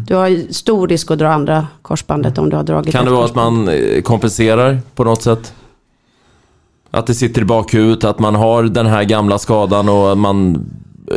[0.07, 3.11] Du har ju stor risk att dra andra korsbandet om du har dragit Kan det
[3.11, 5.53] vara att man eh, kompenserar på något sätt?
[6.91, 10.65] Att det sitter i bakhuvudet, att man har den här gamla skadan och man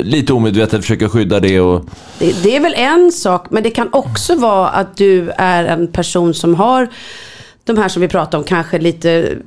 [0.04, 1.86] lite omedvetet försöker skydda det och...
[2.20, 5.88] Det, det är väl en sak, men det kan också vara att du är en
[5.88, 6.88] person som har
[7.64, 9.38] de här som vi pratar om, kanske lite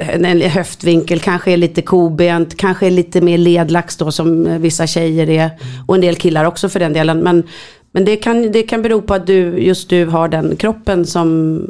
[0.00, 4.86] en en höftvinkel, kanske är lite kobent, kanske är lite mer ledlax då som vissa
[4.86, 5.50] tjejer är.
[5.86, 7.18] Och en del killar också för den delen.
[7.18, 7.42] Men,
[7.92, 11.60] men det, kan, det kan bero på att du, just du har den kroppen som,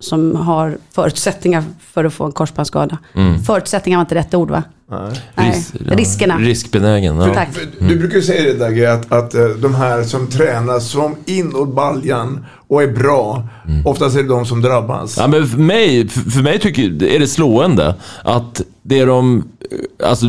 [0.00, 2.98] som har förutsättningar för att få en korsbandsskada.
[3.46, 4.62] Förutsättningar var inte rätt ord va?
[4.90, 6.38] Nej, Ris- riskerna.
[6.38, 7.16] Riskbenägen.
[7.16, 7.34] Ja.
[7.34, 7.48] Tack.
[7.78, 11.74] Du brukar ju säga det Dagge, att, att eh, de här som tränar som inåt
[11.74, 13.48] baljan och är bra,
[13.84, 15.16] oftast är det de som drabbas.
[15.18, 19.44] Ja, men för mig, för mig tycker, är det slående att det är de,
[20.04, 20.26] alltså,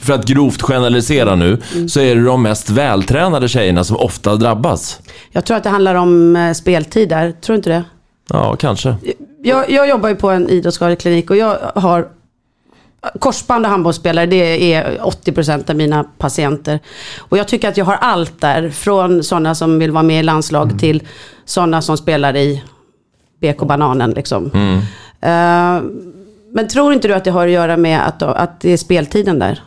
[0.00, 1.58] för att grovt generalisera nu,
[1.88, 5.00] så är det de mest vältränade tjejerna som ofta drabbas.
[5.30, 7.84] Jag tror att det handlar om eh, speltid där, tror du inte det?
[8.28, 8.96] Ja, kanske.
[9.42, 12.08] Jag, jag jobbar ju på en idrottsskadeklinik och jag har
[13.18, 16.80] korsband och handbollsspelare, det är 80% av mina patienter.
[17.18, 20.22] Och jag tycker att jag har allt där, från sådana som vill vara med i
[20.22, 21.02] landslag till
[21.44, 22.62] sådana som spelar i
[23.40, 24.10] BK Bananen.
[24.10, 24.50] Liksom.
[25.20, 25.82] Eh,
[26.52, 29.38] men tror inte du att det har att göra med att, att det är speltiden
[29.38, 29.60] där?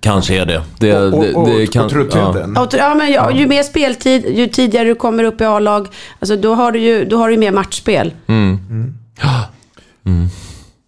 [0.00, 0.62] Kanske är det.
[0.78, 2.52] det, Och, och, det, och, det kan, och tröttheten.
[2.56, 6.36] Ja, ja, men ja, ju mer speltid, ju tidigare du kommer upp i A-lag, alltså,
[6.36, 8.12] då, har du ju, då har du ju mer matchspel.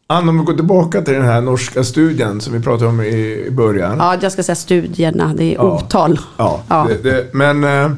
[0.07, 3.45] Ann, om vi går tillbaka till den här norska studien som vi pratade om i,
[3.47, 3.97] i början.
[3.99, 5.63] Ja, jag ska säga studierna, det är Ja.
[5.63, 6.21] otal.
[6.37, 6.87] Ja, Ja.
[6.89, 7.91] Det, det, men eh,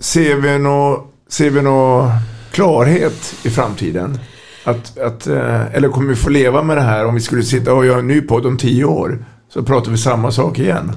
[0.00, 2.10] ser vi nå ser vi nå
[2.50, 4.18] klarhet i framtiden?
[4.64, 7.74] Att, att, eh, eller kommer vi få leva med det här om vi skulle sitta
[7.74, 9.24] och göra en ny podd om tio år?
[9.54, 10.92] Så pratar vi samma sak igen.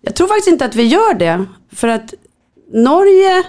[0.00, 1.44] Jag tror faktiskt inte att vi gör det.
[1.72, 2.14] För att
[2.72, 3.42] Norge,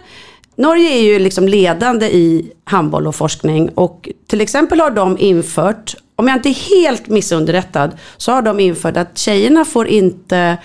[0.56, 3.70] Norge är ju liksom ledande i handboll och forskning.
[3.70, 8.60] Och till exempel har de infört, om jag inte är helt missunderrättad, så har de
[8.60, 10.58] infört att tjejerna får inte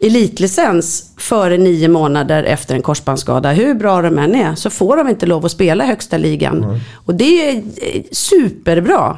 [0.00, 3.52] elitlicens före nio månader efter en korsbandsskada.
[3.52, 6.80] Hur bra de än är så får de inte lov att spela högsta ligan.
[6.94, 7.62] Och det är
[8.14, 9.16] superbra.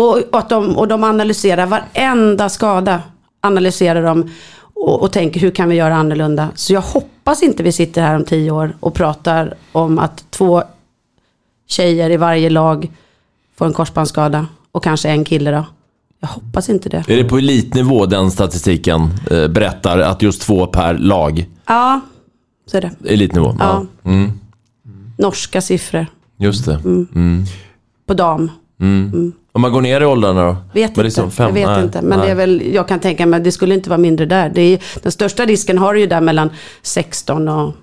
[0.00, 3.02] Och, och, att de, och de analyserar varenda skada.
[3.40, 4.30] Analyserar de
[4.74, 6.48] och, och tänker hur kan vi göra annorlunda.
[6.54, 10.62] Så jag hoppas inte vi sitter här om tio år och pratar om att två
[11.66, 12.90] tjejer i varje lag
[13.56, 14.46] får en korsbandsskada.
[14.72, 15.66] Och kanske en kille då.
[16.20, 17.04] Jag hoppas inte det.
[17.08, 21.46] Är det på elitnivå den statistiken eh, berättar att just två per lag?
[21.66, 22.00] Ja,
[22.66, 22.90] så är det.
[23.04, 23.56] Elitnivå?
[23.58, 23.86] Ja.
[24.04, 24.40] Mm,
[25.18, 26.74] Norska siffror just det.
[26.84, 27.44] Mm.
[28.06, 28.50] på dam.
[29.52, 29.56] Mm.
[29.56, 30.56] Om man går ner i åldrarna då?
[30.72, 31.30] Vet det inte.
[31.30, 31.46] fem?
[31.46, 32.02] Jag vet Nej, inte.
[32.02, 32.26] Men nej.
[32.26, 34.48] det är väl, jag kan tänka mig, det skulle inte vara mindre där.
[34.54, 36.50] Det är, den största risken har du ju där mellan
[36.82, 37.74] 16 och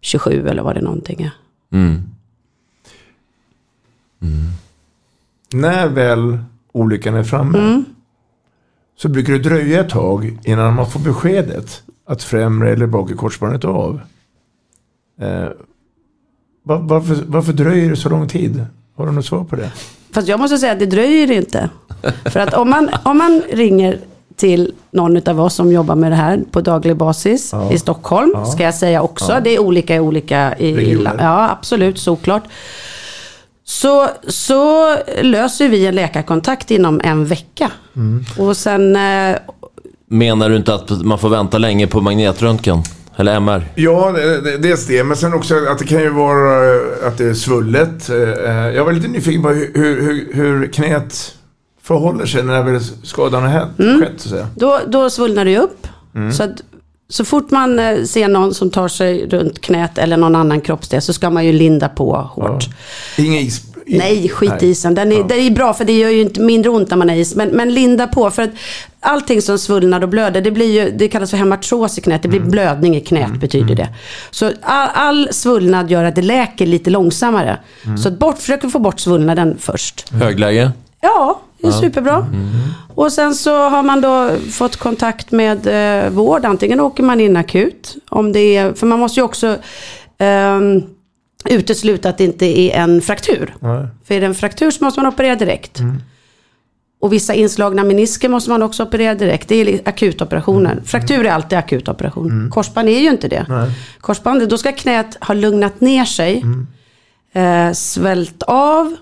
[0.00, 1.30] 27 eller vad det någonting är.
[1.72, 2.02] Mm.
[5.52, 6.38] När väl
[6.72, 7.84] olyckan är framme Mm.
[8.96, 13.64] så brukar det dröja ett tag innan man får beskedet att främre eller bakre korsbandet
[13.64, 14.00] är av.
[15.20, 15.48] Eh,
[16.62, 18.66] var, varför, varför dröjer det så lång tid?
[18.96, 19.70] Har du något svar på det?
[20.12, 21.68] Fast jag måste säga att det dröjer inte.
[22.24, 23.98] För att om man, om man ringer
[24.36, 27.72] till någon av oss som jobbar med det här på daglig basis Ja.
[27.72, 28.44] i Stockholm, Ja.
[28.44, 29.32] ska jag säga också.
[29.32, 29.40] Ja.
[29.40, 31.16] Det är olika i olika i, i, Regioner.
[31.20, 32.42] Ja, absolut, såklart.
[33.64, 37.70] Så, så löser vi en läkarkontakt inom en vecka.
[37.96, 38.24] Mm.
[38.38, 39.36] Och sen eh,
[40.06, 42.82] Menar du inte att man får vänta länge på magnetröntgen?
[43.16, 43.64] Eller MR?
[43.74, 44.14] Ja,
[44.58, 45.04] dels det.
[45.04, 48.10] Men sen också att det kan ju vara eh, att det är svullet.
[48.10, 48.16] Eh,
[48.74, 51.34] Jag var lite nyfiken på hur, hur, hur, knät
[51.82, 54.00] förhåller sig när väl skadan har hänt, Mm.
[54.00, 54.12] skett.
[54.20, 54.46] Så.
[54.56, 55.86] Då, då svullnar det ju upp.
[56.14, 56.32] Mm.
[56.32, 56.50] Så, att,
[57.08, 61.02] så fort man eh, ser någon som tar sig runt knät eller någon annan kroppsdel
[61.02, 62.64] så ska man ju linda på hårt.
[63.18, 63.62] Inga is...
[63.86, 64.58] Nej, skit Nej.
[64.64, 64.94] i isen.
[64.94, 65.24] Den är, Ja.
[65.28, 67.34] Det är bra för det gör ju inte mindre ont när man är is.
[67.34, 68.30] Men, men linda på.
[68.30, 68.50] För att
[69.00, 72.22] allting som svullnar och blöder, det, blir ju, det kallas för hemartros i knät.
[72.22, 72.50] Det blir Mm.
[72.50, 73.88] blödning i knät betyder det.
[74.30, 77.58] Så all, all svullnad gör att det läker lite långsammare.
[77.84, 77.98] Mm.
[77.98, 80.10] Så bort, försök att få bort svullnaden först.
[80.12, 80.70] Högläge?
[81.00, 81.80] Ja, det är Ja.
[81.80, 82.26] superbra.
[82.94, 85.66] Och sen så har man då fått kontakt med
[86.04, 86.44] eh, vård.
[86.44, 87.94] Antingen åker man in akut.
[88.08, 89.56] Om det är, för man måste ju också
[90.18, 90.82] ehm,
[91.50, 93.54] utesluta att det inte är en fraktur.
[93.60, 93.86] Nej.
[94.04, 95.80] För är det en fraktur så måste man operera direkt.
[97.00, 99.48] Och vissa inslagna menisker måste man också operera direkt.
[99.48, 100.82] Det är akutoperationer.
[100.84, 102.50] Fraktur är alltid akutoperation.
[102.52, 103.46] Korsband är ju inte det.
[103.48, 103.70] Nej.
[104.00, 106.44] Korsbandet, då ska knät ha lugnat ner sig.
[107.32, 108.96] Eh, svällt av.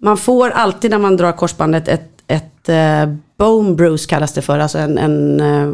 [0.00, 4.58] Man får alltid när man drar korsbandet ett, ett eh, bone bruise kallas det för.
[4.58, 5.72] Alltså en, en eh,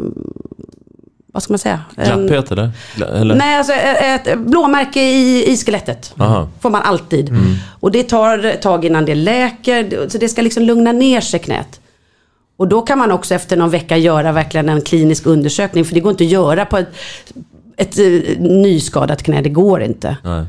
[1.35, 1.81] vad ska man säga?
[1.95, 2.69] En, Klapphet eller?
[3.13, 3.35] eller?
[3.35, 6.13] Nej, alltså ett, blåmärke i, i skelettet.
[6.17, 6.49] Aha.
[6.61, 7.29] Får man alltid.
[7.79, 10.09] Och det tar ett tag innan det läker.
[10.09, 11.79] Så det ska liksom lugna ner sig knät.
[12.57, 15.85] Och då kan man också efter någon vecka göra verkligen en klinisk undersökning.
[15.85, 16.87] För det går inte att göra på ett,
[17.77, 19.41] ett, eh, nyskadat knä.
[19.41, 20.17] Det går inte.
[20.23, 20.45] Nej.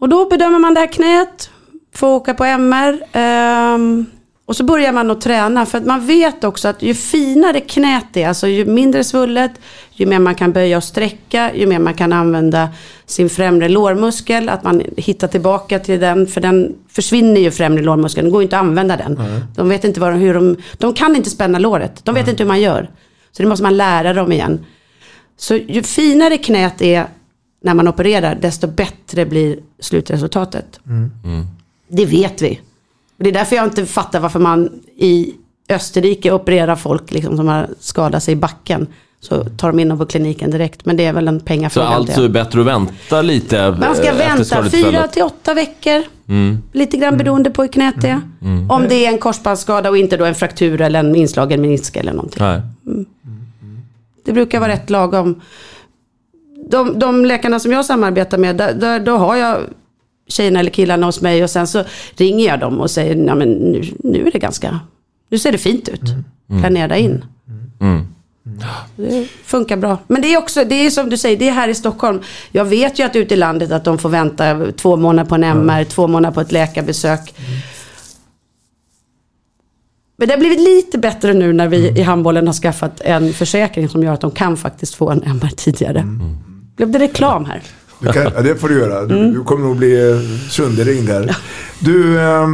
[0.00, 1.50] Och då bedömer man det här knät.
[1.94, 3.02] Får åka på MR.
[3.12, 4.06] ehm,
[4.52, 5.66] och så börjar man att träna.
[5.66, 9.50] För att man vet också att ju finare knät är, alltså ju mindre svullet,
[9.92, 12.68] ju mer man kan böja och sträcka, ju mer man kan använda
[13.06, 18.24] sin främre lårmuskel, att man hittar tillbaka till den, för den försvinner ju främre lårmuskeln,
[18.24, 19.20] det går inte att använda den.
[19.56, 22.42] De vet inte vad, de- hur de, de kan inte spänna låret, de vet inte
[22.42, 22.90] hur man gör.
[23.32, 24.64] Så det måste man lära dem igen.
[25.36, 27.06] Så ju finare knät är
[27.64, 30.80] när man opererar, desto bättre blir slutresultatet.
[31.88, 32.60] Det vet vi.
[33.22, 35.34] Och det är därför jag inte fattar varför man i
[35.68, 38.86] Österrike opererar folk liksom, som har skadat sig i backen.
[39.20, 40.84] Så tar de in dem på kliniken direkt.
[40.84, 41.86] Men det är väl en Så pengafråga.
[41.86, 46.02] alltså är bättre att vänta lite man ska eh, vänta fyra till åtta veckor.
[46.28, 46.62] Mm.
[46.72, 48.20] Lite grann beroende på hur knät är.
[48.42, 48.70] Mm.
[48.70, 52.12] Om det är en korsbandsskada och inte då en fraktur eller en inslagen menisk eller
[52.12, 52.42] någonting.
[52.44, 52.60] Nej.
[54.24, 55.40] Det brukar vara rätt lagom.
[56.70, 59.60] De, de läkarna som jag samarbetar med, där, där, då har jag
[60.32, 61.84] tjejerna eller killarna hos mig och sen så
[62.16, 64.80] ringer jag dem och säger, ja men nu, nu är det ganska,
[65.30, 66.02] nu ser det fint ut.
[66.60, 67.24] Planera in.
[67.80, 68.06] Mm.
[68.96, 69.98] Det funkar bra.
[70.06, 72.20] Men det är också, det är som du säger, det är här i Stockholm.
[72.50, 75.44] Jag vet ju att ute i landet att de får vänta två månader på en
[75.44, 77.34] MR, två månader på ett läkarbesök.
[80.16, 83.88] Men det har blivit lite bättre nu när vi i handbollen har skaffat en försäkring
[83.88, 86.06] som gör att de kan faktiskt få en MR tidigare.
[86.76, 87.62] Blev det reklam här?
[88.02, 89.04] Kan, ja, det får du göra.
[89.04, 89.34] Du, Mm.
[89.34, 90.16] du kommer nog bli eh,
[90.50, 91.36] sönderringd här.
[91.78, 92.48] Du, eh,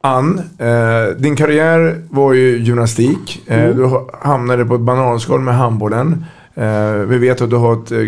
[0.00, 3.42] Ann, eh, din karriär var ju gymnastik.
[3.46, 3.76] Eh, Mm.
[3.76, 6.24] Du ha- hamnade på ett bananskal med handbollen.
[6.54, 7.98] Eh, vi vet att du har ett eh,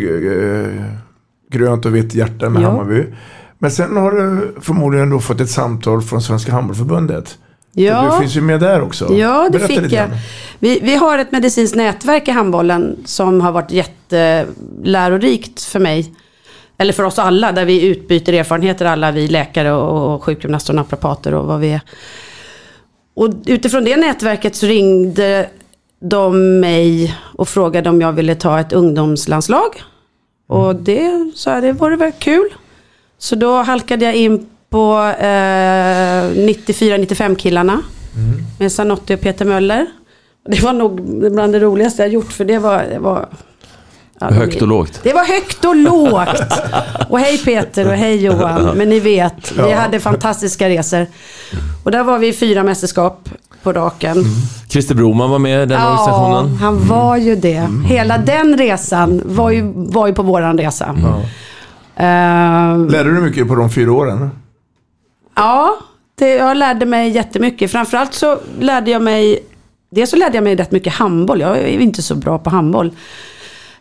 [1.52, 2.68] grönt och vitt hjärta med Ja.
[2.70, 3.04] Hammarby.
[3.58, 7.38] Men sen har du förmodligen då fått ett samtal från Svenska Handbollförbundet.
[7.72, 8.10] Ja.
[8.14, 9.12] Du finns ju med där också.
[9.14, 10.08] Ja, det Berätta fick jag.
[10.58, 16.14] Vi, vi har ett medicinskt nätverk i handbollen som har varit jättelärorikt för mig.
[16.78, 20.76] Eller för oss alla, där vi utbyter erfarenheter, alla vi läkare och, och sjukgymnaster och
[20.76, 21.80] naprapater och vad vi är.
[23.14, 25.48] Och utifrån det nätverket så ringde
[26.00, 29.82] de mig och frågade om jag ville ta ett ungdomslandslag.
[30.46, 32.48] Och det sa jag, det vore väl kul.
[33.18, 37.82] Så då halkade jag in på eh, 94-95 killarna.
[38.58, 39.86] Med Sanotti och Peter Möller.
[40.48, 43.28] Det var nog bland det roligaste jag gjort för det var, det var
[44.20, 45.00] Ja, Högt och lågt.
[45.02, 46.42] Det var högt och lågt.
[47.08, 48.70] Och hej Peter och hej Johan.
[48.76, 49.76] Men ni vet, vi Ja.
[49.76, 51.06] hade fantastiska resor.
[51.84, 53.28] Och där var vi i fyra mästerskap
[53.62, 54.24] på raken.
[54.68, 56.56] Christer Broman var med i den Ja, organisationen.
[56.56, 57.68] han var ju det.
[57.86, 60.86] Hela den resan var ju, var ju på våran resa.
[61.96, 62.04] Eh,
[62.88, 64.30] Lärde du mycket på de fyra åren?
[65.36, 65.76] Ja,
[66.18, 67.70] det, jag lärde mig jättemycket.
[67.70, 69.38] Framförallt så lärde jag mig,
[69.90, 71.40] dels så lärde jag mig rätt mycket handboll.
[71.40, 72.92] Jag är inte så bra på handboll.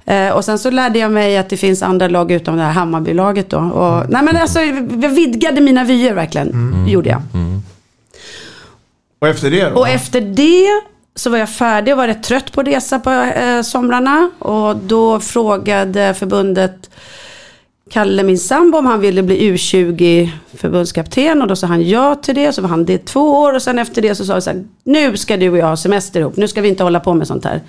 [0.07, 2.71] Eh, och sen så lärde jag mig att det finns andra lag utom det här
[2.71, 3.57] Hammarbylaget då.
[3.57, 7.21] Och, nej men alltså, jag vidgade mina vyer verkligen, gjorde jag.
[9.21, 9.75] Och efter det då?
[9.75, 10.67] Och efter det
[11.15, 14.31] så var jag färdig och var rätt trött på att resa på eh, somrarna.
[14.39, 16.89] Och då frågade förbundet
[17.89, 21.41] Kalle, min sambo, om han ville bli U20 förbundskapten.
[21.41, 22.53] Och då sa han ja till det.
[22.53, 23.53] Så var han det två år.
[23.53, 25.77] Och sen efter det så sa jag så här, nu ska du och jag ha
[25.77, 26.37] semester ihop.
[26.37, 27.61] Nu ska vi inte hålla på med sånt här.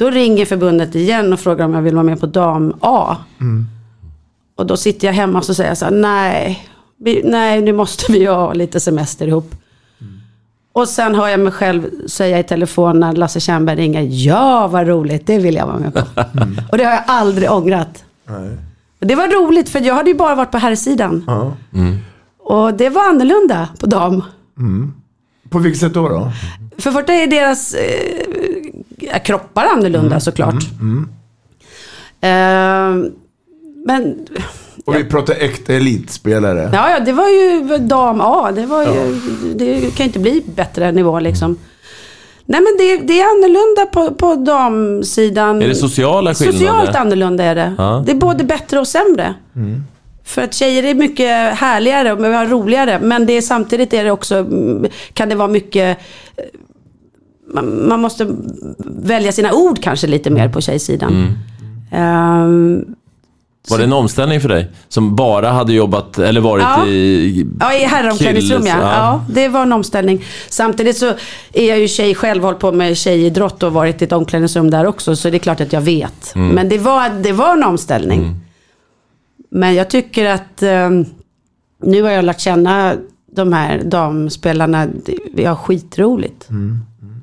[0.00, 3.16] Då ringer förbundet igen och frågar om jag vill vara med på dam A.
[4.56, 7.72] Och då sitter jag hemma och så säger jag så här, nej, vi, nej nu
[7.72, 9.54] måste vi ha lite semester ihop.
[10.72, 14.88] Och sen hör jag mig själv säga i telefon när Lasse Tjernberg ringer, ja vad
[14.88, 16.00] roligt, det vill jag vara med på.
[16.72, 18.04] Och det har jag aldrig ångrat.
[18.26, 18.56] Nej.
[18.98, 21.24] Det var roligt för jag hade ju bara varit på herrsidan.
[21.26, 21.56] Ja.
[22.38, 24.22] Och det var annorlunda på dam.
[24.58, 24.92] Mm.
[25.50, 26.08] På vilket sätt då?
[26.08, 26.32] då?
[26.78, 28.29] För första är deras eh,
[29.24, 30.64] kroppar annorlunda såklart.
[30.80, 31.08] Mm.
[32.20, 33.10] Eh,
[33.86, 34.26] men
[34.84, 36.70] Och vi pratar äkta elitspelare.
[36.72, 38.52] ja, ja, det var ju dam A.
[38.52, 39.14] Det, var ju,
[39.54, 41.56] det kan ju inte bli bättre nivå liksom.
[42.44, 45.62] Nej men det, det är annorlunda på, på damsidan.
[45.62, 46.58] Är det sociala skillnader?
[46.58, 47.74] Socialt annorlunda är det.
[47.78, 48.02] Ja.
[48.06, 49.34] Det är både bättre och sämre.
[50.24, 52.98] För att tjejer är mycket härligare och roligare.
[53.00, 55.98] Men det är, samtidigt är det också, mm, kan det vara mycket,
[56.36, 56.44] eh,
[57.54, 58.26] man, man måste
[58.78, 61.12] välja sina ord kanske lite mer på tjejsidan.
[61.12, 61.32] Mm.
[61.92, 62.84] Ehm,
[63.70, 64.70] Var det en omställning för dig?
[64.88, 66.86] Som bara hade jobbat, eller varit Ja.
[66.86, 67.46] i...
[67.60, 68.78] Ja, i herromklädningsrum ja.
[68.80, 69.24] ja.
[69.30, 70.24] Det var en omställning.
[70.48, 71.06] Samtidigt så
[71.52, 74.86] är jag ju tjej själv, hållit på med tjejidrott och varit i ett omklädningsrum där
[74.86, 75.16] också.
[75.16, 76.34] Så det är klart att jag vet.
[76.34, 76.48] Mm.
[76.48, 78.34] Men det var, det var en omställning.
[79.50, 80.90] Men jag tycker att eh,
[81.82, 82.94] nu har jag lärt känna
[83.32, 84.86] de här damspelarna.
[85.34, 86.48] Vi har skitroligt.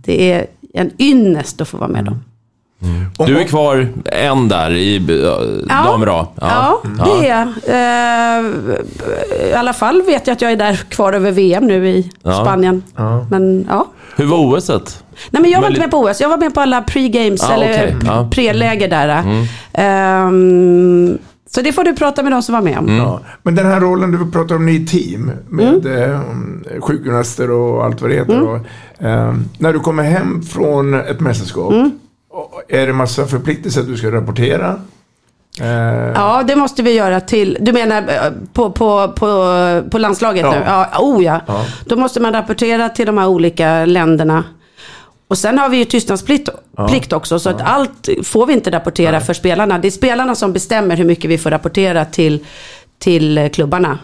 [0.08, 2.24] Det är en ynnest att få vara med dem.
[3.28, 6.28] Du är kvar en där i äh, damer A.
[6.42, 7.48] Ja, det är jag.
[7.68, 12.12] Eh, I alla fall vet jag att jag är där kvar över VM nu i
[12.24, 12.34] Ja.
[12.44, 12.84] Spanien.
[13.30, 13.88] Men ja.
[14.16, 15.04] Hur var OSet?
[15.30, 16.22] Nej men jag var Men inte med på OS.
[16.22, 17.96] Jag var med på alla pre-games Ah, eller okej.
[18.06, 18.30] Ja.
[18.32, 19.10] pre-läger där.
[19.10, 19.46] Mm.
[19.74, 21.18] Ehm,
[21.50, 22.98] så det får du prata med de som var med om.
[22.98, 23.20] Ja.
[23.44, 26.20] Men den här rollen du pratar om, ni i team med eh,
[26.82, 28.34] sjukgymnaster och allt vad det heter.
[28.34, 28.48] Mm.
[28.48, 28.56] Och,
[29.06, 31.92] eh, när du kommer hem från ett mästerskap, Mm.
[32.70, 34.76] är det massa förpliktelser att du ska rapportera?
[35.62, 35.68] Eh,
[36.16, 39.54] Ja, det måste vi göra till, du menar eh, på, på, på,
[39.92, 40.52] på landslaget Ja.
[40.52, 40.58] nu?
[40.66, 41.42] Ja, oh ja.
[41.48, 41.66] Ja.
[41.86, 44.44] Då måste man rapportera till de här olika länderna.
[45.28, 47.18] Och sen har vi ju tystnadsplikt Ja.
[47.18, 49.80] också, så att allt får vi inte rapportera för spelarna.
[49.80, 52.46] Det är spelarna som bestämmer hur mycket vi får rapportera till,
[53.00, 54.00] till eh, klubbarna.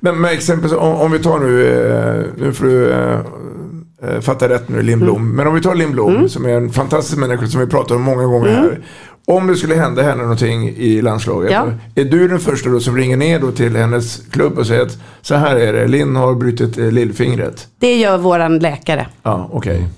[0.00, 4.68] Men med exempel, om, om vi tar nu, eh, nu får du eh, fatta rätt
[4.68, 5.36] nu, Lindblom.
[5.36, 8.24] Men om vi tar Lindblom, som är en fantastisk människa som vi pratat om många
[8.24, 8.80] gånger här.
[9.26, 11.50] Om det skulle hända henne någonting i landslaget.
[11.52, 11.66] Ja.
[11.94, 14.98] Är du den första då som ringer ner då till hennes klubb och säger att
[15.22, 17.66] så här är det, Linn har brutit lillfingret.
[17.78, 19.06] Det gör våran läkare.
[19.22, 19.88] Ja, okej.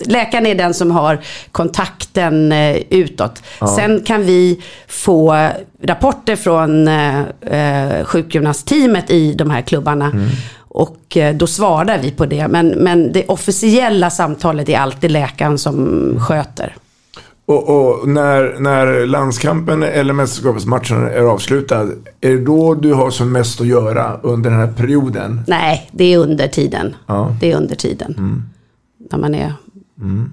[0.00, 1.18] Läkaren är den som har
[1.52, 3.42] kontakten eh, utåt.
[3.60, 3.66] Ja.
[3.66, 5.48] Sen kan vi få
[5.82, 10.06] rapporter från eh, eh, sjukgymnastteamet i de här klubbarna.
[10.06, 10.28] Mm.
[10.58, 12.48] Och eh, då svarar vi på det.
[12.48, 16.76] Men, men det officiella samtalet är alltid läkaren som sköter.
[17.46, 21.82] Och, och när, när landskampen eller mästerskapsmatchen är avslutad,
[22.20, 25.40] är det då du har som mest att göra under den här perioden?
[25.46, 26.94] Nej, det är under tiden.
[27.06, 27.36] Ja.
[27.40, 28.14] Det är under tiden.
[28.18, 28.42] Mm.
[29.10, 29.52] När man är...
[30.00, 30.32] Mm.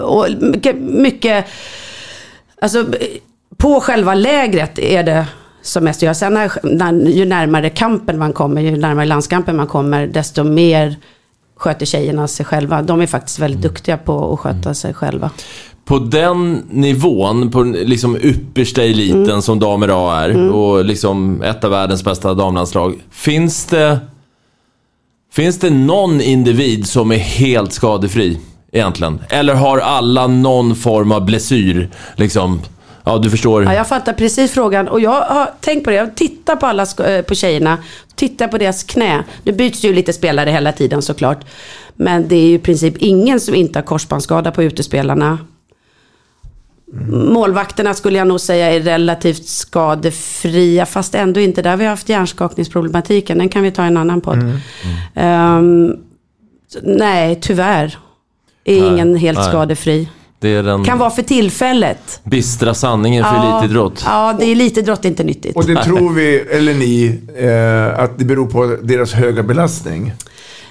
[0.00, 1.46] Och mycket, mycket...
[2.60, 2.84] Alltså,
[3.56, 5.26] på själva lägret är det
[5.62, 6.14] som mest att.
[6.14, 10.96] Sen när, när, ju närmare kampen man kommer, ju närmare landskampen man kommer, desto mer
[11.56, 12.82] sköter tjejerna sig själva.
[12.82, 15.30] De är faktiskt väldigt duktiga på att sköta sig själva.
[15.84, 19.42] På den nivån, på liksom yppersta eliten Mm.
[19.42, 22.94] som damer A är och liksom ett av världens bästa damlandslag.
[23.10, 23.98] Finns det,
[25.32, 28.38] finns det någon individ som är helt skadefri
[28.72, 29.20] egentligen?
[29.28, 31.88] Eller har alla någon form av blessyr?
[32.16, 32.60] Liksom,
[33.04, 33.64] ja, du förstår.
[33.64, 34.88] Ja, jag fattar precis frågan.
[34.88, 35.96] Och jag har tänkt på det.
[35.96, 37.78] Jag tittar på, alla, eh, på tjejerna.
[38.14, 39.24] Tittar på deras knä.
[39.44, 41.44] Nu byts ju lite spelare hela tiden såklart.
[41.94, 45.38] Men det är ju i princip ingen som inte har korsbandsskada på utespelarna.
[47.10, 51.62] Målvakterna skulle jag nog säga är relativt skadefria, fast ändå inte.
[51.62, 54.38] Där har vi haft hjärnskakningsproblematiken, den kan vi ta i en annan podd.
[54.38, 54.58] Mm.
[55.14, 55.96] Ehm,
[56.68, 57.98] så nej, tyvärr
[58.64, 59.48] är Nej, ingen helt nej.
[59.48, 60.08] skadefri.
[60.38, 62.20] Det är den Kan vara för tillfället.
[62.24, 64.02] bistra sanningen för Ja, elitidrott.
[64.06, 65.56] Ja, det är elitidrott inte nyttigt.
[65.56, 70.12] Och det tror vi, eller ni, eh, att det beror på deras höga belastning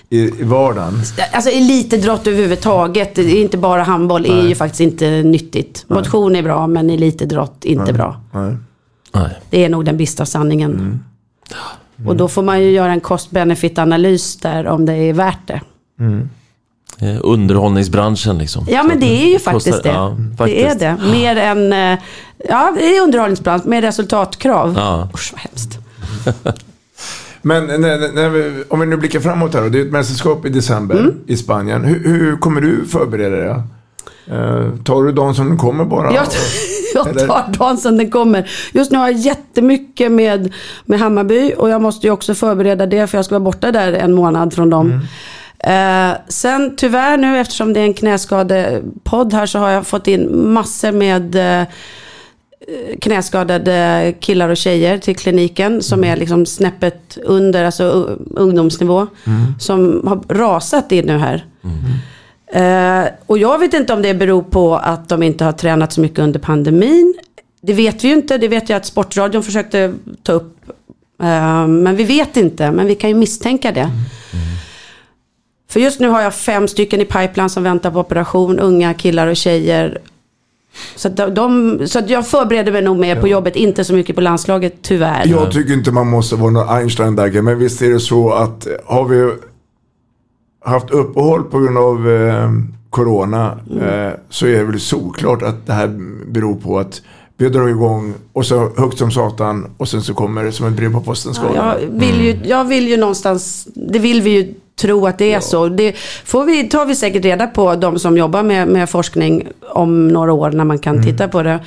[0.10, 1.02] i, i vardagen.
[1.32, 5.86] Alltså elitidrott överhuvudtaget, det är inte bara handboll, är ju faktiskt inte nyttigt.
[5.88, 8.22] Motion är bra, men elitidrott inte bra.
[8.34, 8.56] Nej.
[9.14, 9.30] Nej.
[9.50, 10.72] Det är nog den bistra sanningen.
[10.74, 11.00] Mm.
[12.08, 15.62] Och då får man ju göra en cost-benefit-analys där om det är värt det.
[16.00, 16.20] Eh,
[17.24, 18.66] Underhållningsbranschen liksom.
[18.70, 19.90] Ja, men det är ju faktiskt Kostar- det.
[19.90, 20.80] ja, Det är faktiskt.
[20.80, 20.98] det.
[21.12, 22.00] Mer än, eh,
[22.50, 24.74] ja, det är underhållningsbransch med resultatkrav.
[24.78, 25.10] Ja.
[25.14, 25.78] Usch, vad hemskt.
[27.42, 29.70] Men när, när, vi, om vi nu blickar framåt här då.
[29.70, 31.14] Det är ett mästerskap i december Mm.
[31.28, 31.84] i Spanien.
[31.84, 33.48] Hur, hur kommer du förbereda dig?
[34.28, 36.14] Eh, tar du dagen som den kommer bara?
[36.14, 36.26] Jag,
[36.94, 38.50] jag tar dagen som den kommer.
[38.74, 40.54] Just nu har jag jättemycket med,
[40.86, 43.94] med Hammarby och jag måste ju också förbereda det för jag ska vara borta där
[43.94, 45.02] en månad från dem.
[45.64, 50.51] Eh, sen tyvärr nu eftersom det är en knäskadepodd här så har jag fått in
[50.53, 51.68] massor med eh,
[53.01, 57.84] knäskadade killar och tjejer till kliniken som är liksom snäppet under, alltså
[58.36, 59.07] ungdomsnivå.
[59.60, 61.45] Som har rasat in nu här.
[62.51, 66.01] Eh, och jag vet inte om det beror på att de inte har tränat så
[66.01, 67.16] mycket under pandemin.
[67.62, 69.93] Det vet vi ju inte, det vet jag att Sportradion försökte
[70.24, 70.55] ta upp.
[71.22, 73.89] Eh, men vi vet inte, men vi kan ju misstänka det.
[75.70, 79.28] För just nu har jag fem stycken i pipeline som väntar på operation, unga killar
[79.28, 80.02] och tjejer.
[80.96, 84.74] Så, de, så jag förbereder mig nog mer på jobbet, inte så mycket på landslaget
[84.82, 85.28] tyvärr.
[85.28, 88.68] Jag tycker inte man måste vara någon Einstein Dagge, men visst är det så att
[88.68, 89.34] eh, har vi
[90.66, 92.52] haft uppehåll på grund av eh,
[92.90, 95.88] Corona eh, så är det väl såklart att det här
[96.28, 97.02] beror på att
[97.38, 100.74] vi dragit igång och så högt som satan och sen så kommer det som ett
[100.74, 101.76] brev på posten Ja, skadorna.
[101.82, 105.40] jag, vill ju, jag vill ju någonstans, det vill vi ju tro att det är
[105.40, 105.70] så.
[105.70, 110.08] Det får vi, tar vi säkert reda på, de som jobbar med, med forskning om
[110.08, 111.60] några år när man kan titta på det.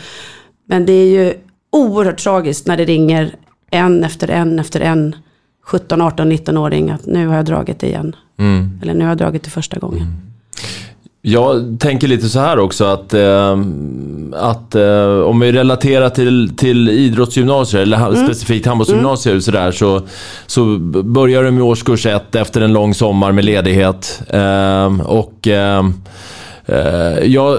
[0.67, 1.35] Men det är ju
[1.73, 3.35] oerhört tragiskt när det ringer
[3.71, 5.17] en efter en efter en
[5.65, 8.17] 17, 18, 19-åring att nu har jag dragit igen.
[8.39, 8.81] Mm.
[8.83, 10.32] Eller nu har jag dragit det första gången.
[11.25, 13.59] Jag tänker lite så här också att, eh,
[14.33, 20.01] att eh, om vi relaterar till, till idrottsgymnasier, eller ha- specifikt handbollsgymnasier och sådär, så,
[20.47, 20.65] så
[21.05, 24.23] börjar du med årskurs ett efter en lång sommar med ledighet.
[24.29, 25.85] Eh, och eh,
[26.67, 27.59] eh, jag eh,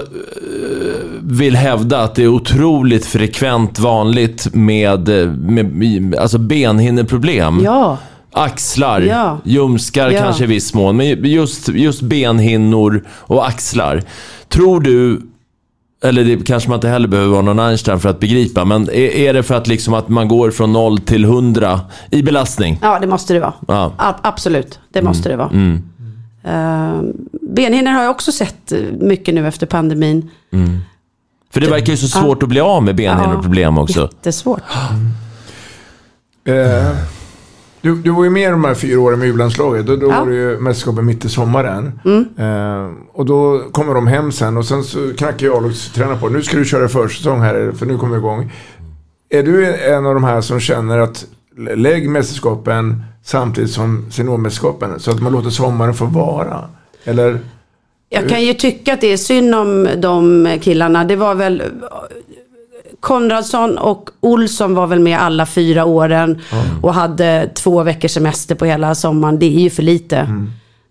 [1.22, 7.60] vill hävda att det är otroligt frekvent vanligt med, eh, med alltså benhinneproblem.
[7.64, 7.98] Ja,
[8.34, 9.38] Axlar, Ja.
[9.44, 10.20] ljumskar Ja.
[10.20, 14.02] kanske i viss mån, men just, just benhinnor och axlar.
[14.48, 15.20] Tror du,
[16.02, 18.92] eller det kanske man inte heller behöver vara någon Einstein för att begripa, men är,
[18.94, 21.80] är det för att, liksom att man går från 0 till 100
[22.10, 22.78] i belastning?
[22.82, 23.52] ja det måste det vara.
[23.68, 23.92] Ja.
[23.98, 25.48] A- absolut, det måste det vara.
[25.50, 25.82] Mm.
[26.46, 27.02] Uh,
[27.42, 30.30] benhinnor har jag också sett mycket nu efter pandemin.
[31.52, 34.00] För det verkar ju så svårt att bli av med benhinneproblem också.
[34.00, 34.60] Jättesvårt.
[36.46, 36.96] Eh,
[37.84, 39.86] du, du var ju med de här fyra åren med U-landslaget.
[39.86, 40.20] Då, då Ja.
[40.20, 42.00] var det ju mästerskapet mitt i sommaren.
[42.38, 46.28] Eh, och då kommer de hem sen och sen så knackar jag och tränar på.
[46.28, 48.52] Nu ska du köra försäsong här för nu kommer vi igång.
[49.30, 51.26] Är du en av de här som känner att
[51.74, 56.64] lägg mästerskapen samtidigt som seniormästerskapen så att man låter sommaren få vara?
[57.04, 57.38] Eller?
[58.08, 61.04] Jag kan ju tycka att det är synd om de killarna.
[61.04, 61.62] Det var väl
[63.04, 66.40] Konradsson och Olsson var väl med alla fyra åren
[66.82, 69.38] och hade två veckors semester på hela sommaren.
[69.38, 70.46] Det är ju för lite.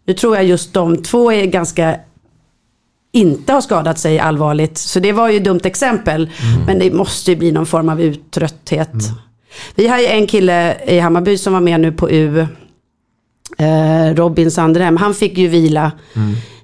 [0.05, 1.95] Nu tror jag just de två är ganska
[3.11, 4.77] inte har skadat sig allvarligt.
[4.77, 6.29] Så det var ju ett dumt exempel.
[6.67, 8.93] Men det måste ju bli någon form av uttrötthet.
[9.75, 12.47] Vi har ju en kille i Hammarby som var med nu på U.
[13.57, 14.97] Eh, Robin Sandrem.
[14.97, 15.91] Han fick ju vila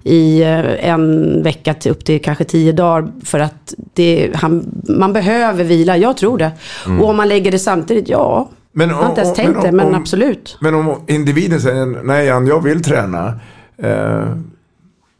[0.03, 3.07] i eh, en vecka till upp till kanske tio dagar.
[3.25, 6.51] För att det, han, man behöver vila, jag tror det.
[6.99, 8.49] Och om man lägger det samtidigt, ja.
[8.71, 10.57] Men jag har inte ens tänkt om- det, men om- absolut.
[10.61, 13.39] Men om individen säger nej Jan, jag vill träna.
[13.77, 14.25] Eh,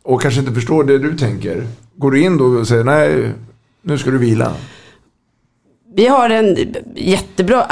[0.03, 1.63] och kanske inte förstår det du tänker.
[1.95, 3.31] Går du in då och säger nej,
[3.81, 4.51] nu ska du vila.
[5.95, 6.57] Vi har en
[6.95, 7.65] jättebra,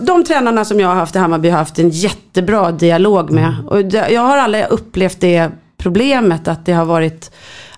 [0.00, 3.54] de tränarna som jag har haft i Hammarby har haft en jättebra dialog med.
[3.68, 7.30] Och det- jag har aldrig upplevt det problemet att det har varit,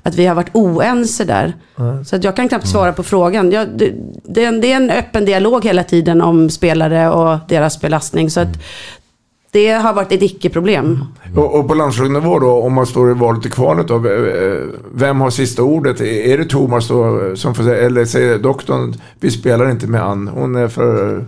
[0.03, 1.53] att vi har varit oense där.
[2.05, 3.53] Så att jag kan knappt svara på frågan.
[3.53, 3.93] Jag, det,
[4.25, 8.31] det, är en, det är en öppen dialog hela tiden om spelare och deras belastning.
[8.31, 8.49] Så att
[9.55, 11.05] det har varit ett icke-problem.
[11.37, 14.63] Och, och på landslagsnivå då, om man står i valet i kvalet då, eh,
[14.95, 16.01] vem har sista ordet?
[16.01, 20.29] Är det Thomas då som får säga, eller säger doktorn, vi spelar inte med Ann,
[20.29, 21.25] hon är för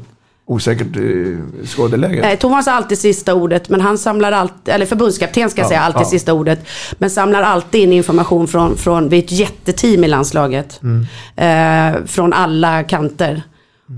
[0.46, 0.96] osäkert
[1.64, 2.20] skadeläge?
[2.20, 5.68] Nej, Thomas har alltid sista ordet, men han samlar alltid, eller förbundskapten ska jag Ja,
[5.68, 6.04] säga, alltid ja.
[6.04, 6.66] sista ordet.
[6.98, 10.80] Men samlar alltid in information från, från vi är ett jätteteam i landslaget.
[11.36, 13.42] Eh, från alla kanter.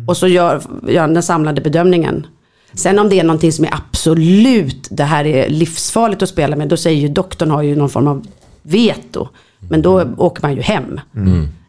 [0.07, 2.27] Och så gör, gör han den samlade bedömningen.
[2.75, 6.69] Sen om det är någonting som är absolut, det här är livsfarligt att spela med,
[6.69, 8.27] då säger ju doktorn har ju någon form av
[8.63, 9.29] veto.
[9.59, 11.01] Men då åker man ju hem.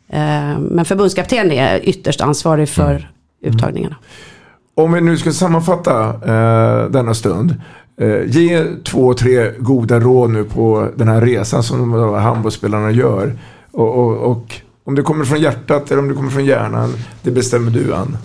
[0.10, 3.96] Eh, men förbundskapten är ytterst ansvarig för uttagningarna.
[4.76, 7.56] Om vi nu ska sammanfatta eh, denna stund.
[8.02, 13.38] Eh, ge två, tre goda råd nu på den här resan som handbollsspelarna gör.
[13.72, 17.32] Och, och, och om det kommer från hjärtat eller om det kommer från hjärnan, det
[17.32, 18.18] bestämmer du Ann.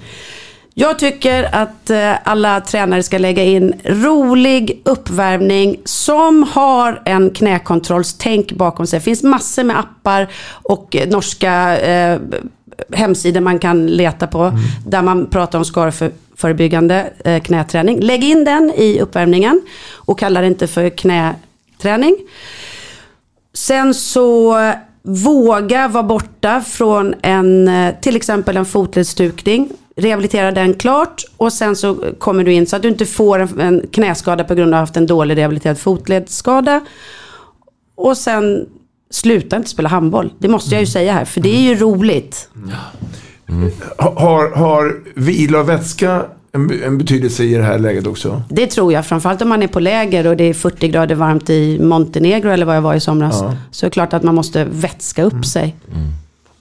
[0.77, 8.53] Jag tycker att eh, alla tränare ska lägga in rolig uppvärmning som har en knäkontrollstänk
[8.53, 8.99] bakom sig.
[8.99, 10.29] Det finns massor med appar
[10.62, 12.20] och eh, norska eh,
[12.93, 14.53] hemsidor man kan leta på
[14.87, 18.01] där man pratar om skadeförebyggande eh, knäträning.
[18.01, 19.62] Lägg in den i uppvärmningen
[19.95, 22.16] och kalla det inte för knäträning.
[23.53, 24.57] Sen så
[25.03, 29.68] våga vara borta från en, eh, till exempel en fotledsstukning.
[29.97, 33.82] Rehabilitera den klart och sen så kommer du in så att du inte får en,
[33.92, 36.80] knäskada på grund av att du haft en dålig rehabiliterad fotledsskada.
[37.95, 38.66] Och sen
[39.11, 40.32] sluta inte spela handboll.
[40.38, 42.49] Det måste jag ju säga här, för det är ju roligt.
[43.99, 48.42] Ha- Har, har vila och vätska en, en betydelse i det här läget också?
[48.49, 51.51] Det tror jag, framförallt om man är på läger och det är 40 grader varmt
[51.51, 53.38] i Montenegro eller vad jag var i somras.
[53.42, 53.57] Ja.
[53.70, 55.76] Så är det klart att man måste vätska upp sig.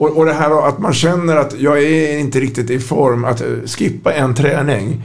[0.03, 3.41] Och, och det här att man känner att jag är inte riktigt i form att
[3.41, 5.03] eh, skippa en träning.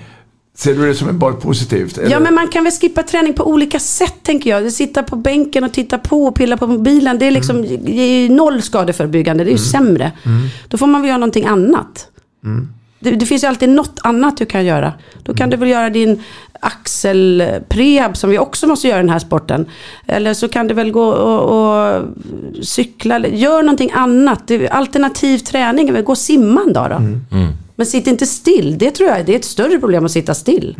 [0.57, 1.99] Ser du det som bara positivt?
[1.99, 2.11] eller?
[2.11, 4.72] Ja, men man kan väl skippa träning på olika sätt tänker jag.
[4.72, 7.18] Sitta på bänken och titta på och pilla på mobilen.
[7.18, 9.44] Det är liksom det är noll skadeförebyggande.
[9.44, 10.12] Det är ju sämre.
[10.68, 12.09] Då får man väl göra någonting annat.
[13.01, 14.92] Det, det finns ju alltid något annat du kan göra.
[15.22, 16.22] Då kan du väl göra din
[16.61, 19.66] axelprehab som vi också måste göra i den här sporten.
[20.07, 21.40] Eller så kan du väl gå och,
[21.96, 22.03] och
[22.62, 23.16] cykla.
[23.16, 24.51] eller- Gör någonting annat.
[24.70, 26.05] Alternativ träning.
[26.05, 27.01] Gå och simma en dag då.
[27.76, 28.78] Men sitt inte still.
[28.78, 30.76] Det tror jag det är ett större problem att sitta still.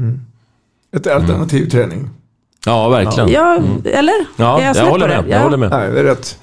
[0.97, 2.11] Ett alternativ träning.
[2.67, 3.29] Ja, verkligen.
[3.29, 4.15] Ja, eller?
[4.37, 5.23] Ja, jag, snett håller på det?
[5.23, 5.31] med.
[5.31, 5.43] Jag Ja.
[5.45, 5.71] håller med.
[5.71, 6.39] Nej, det är rätt.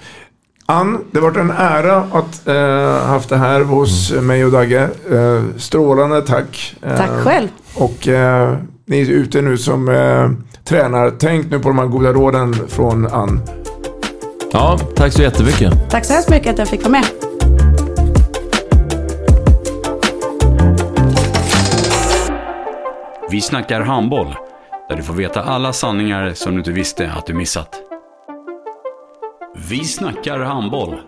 [0.67, 4.89] Ann, det har varit en ära att eh, haft det här hos mig och Dagge.
[5.11, 6.75] Eh, strålande tack.
[6.81, 7.47] Eh, Tack själv.
[7.75, 10.29] Och eh, ni är ute nu som eh,
[10.63, 11.11] tränar.
[11.19, 13.41] Tänk nu på de här goda råden från Ann.
[14.51, 15.89] Ja, tack så jättemycket.
[15.89, 17.05] Tack så hemskt mycket att jag fick vara med.
[23.31, 24.35] Vi snackar handboll,
[24.89, 27.69] där du får veta alla sanningar som du inte visste att du missat.
[29.69, 31.01] Vi snackar handboll.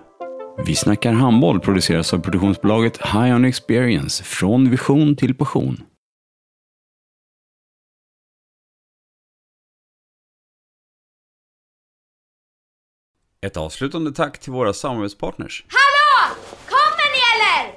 [0.65, 5.83] Vi snackar handboll produceras av produktionsbolaget High On Experience, från vision till passion.
[13.41, 15.65] Ett avslutande tack till våra samarbetspartners.
[15.69, 16.35] Hallå!
[16.65, 17.76] Kommer ni eller?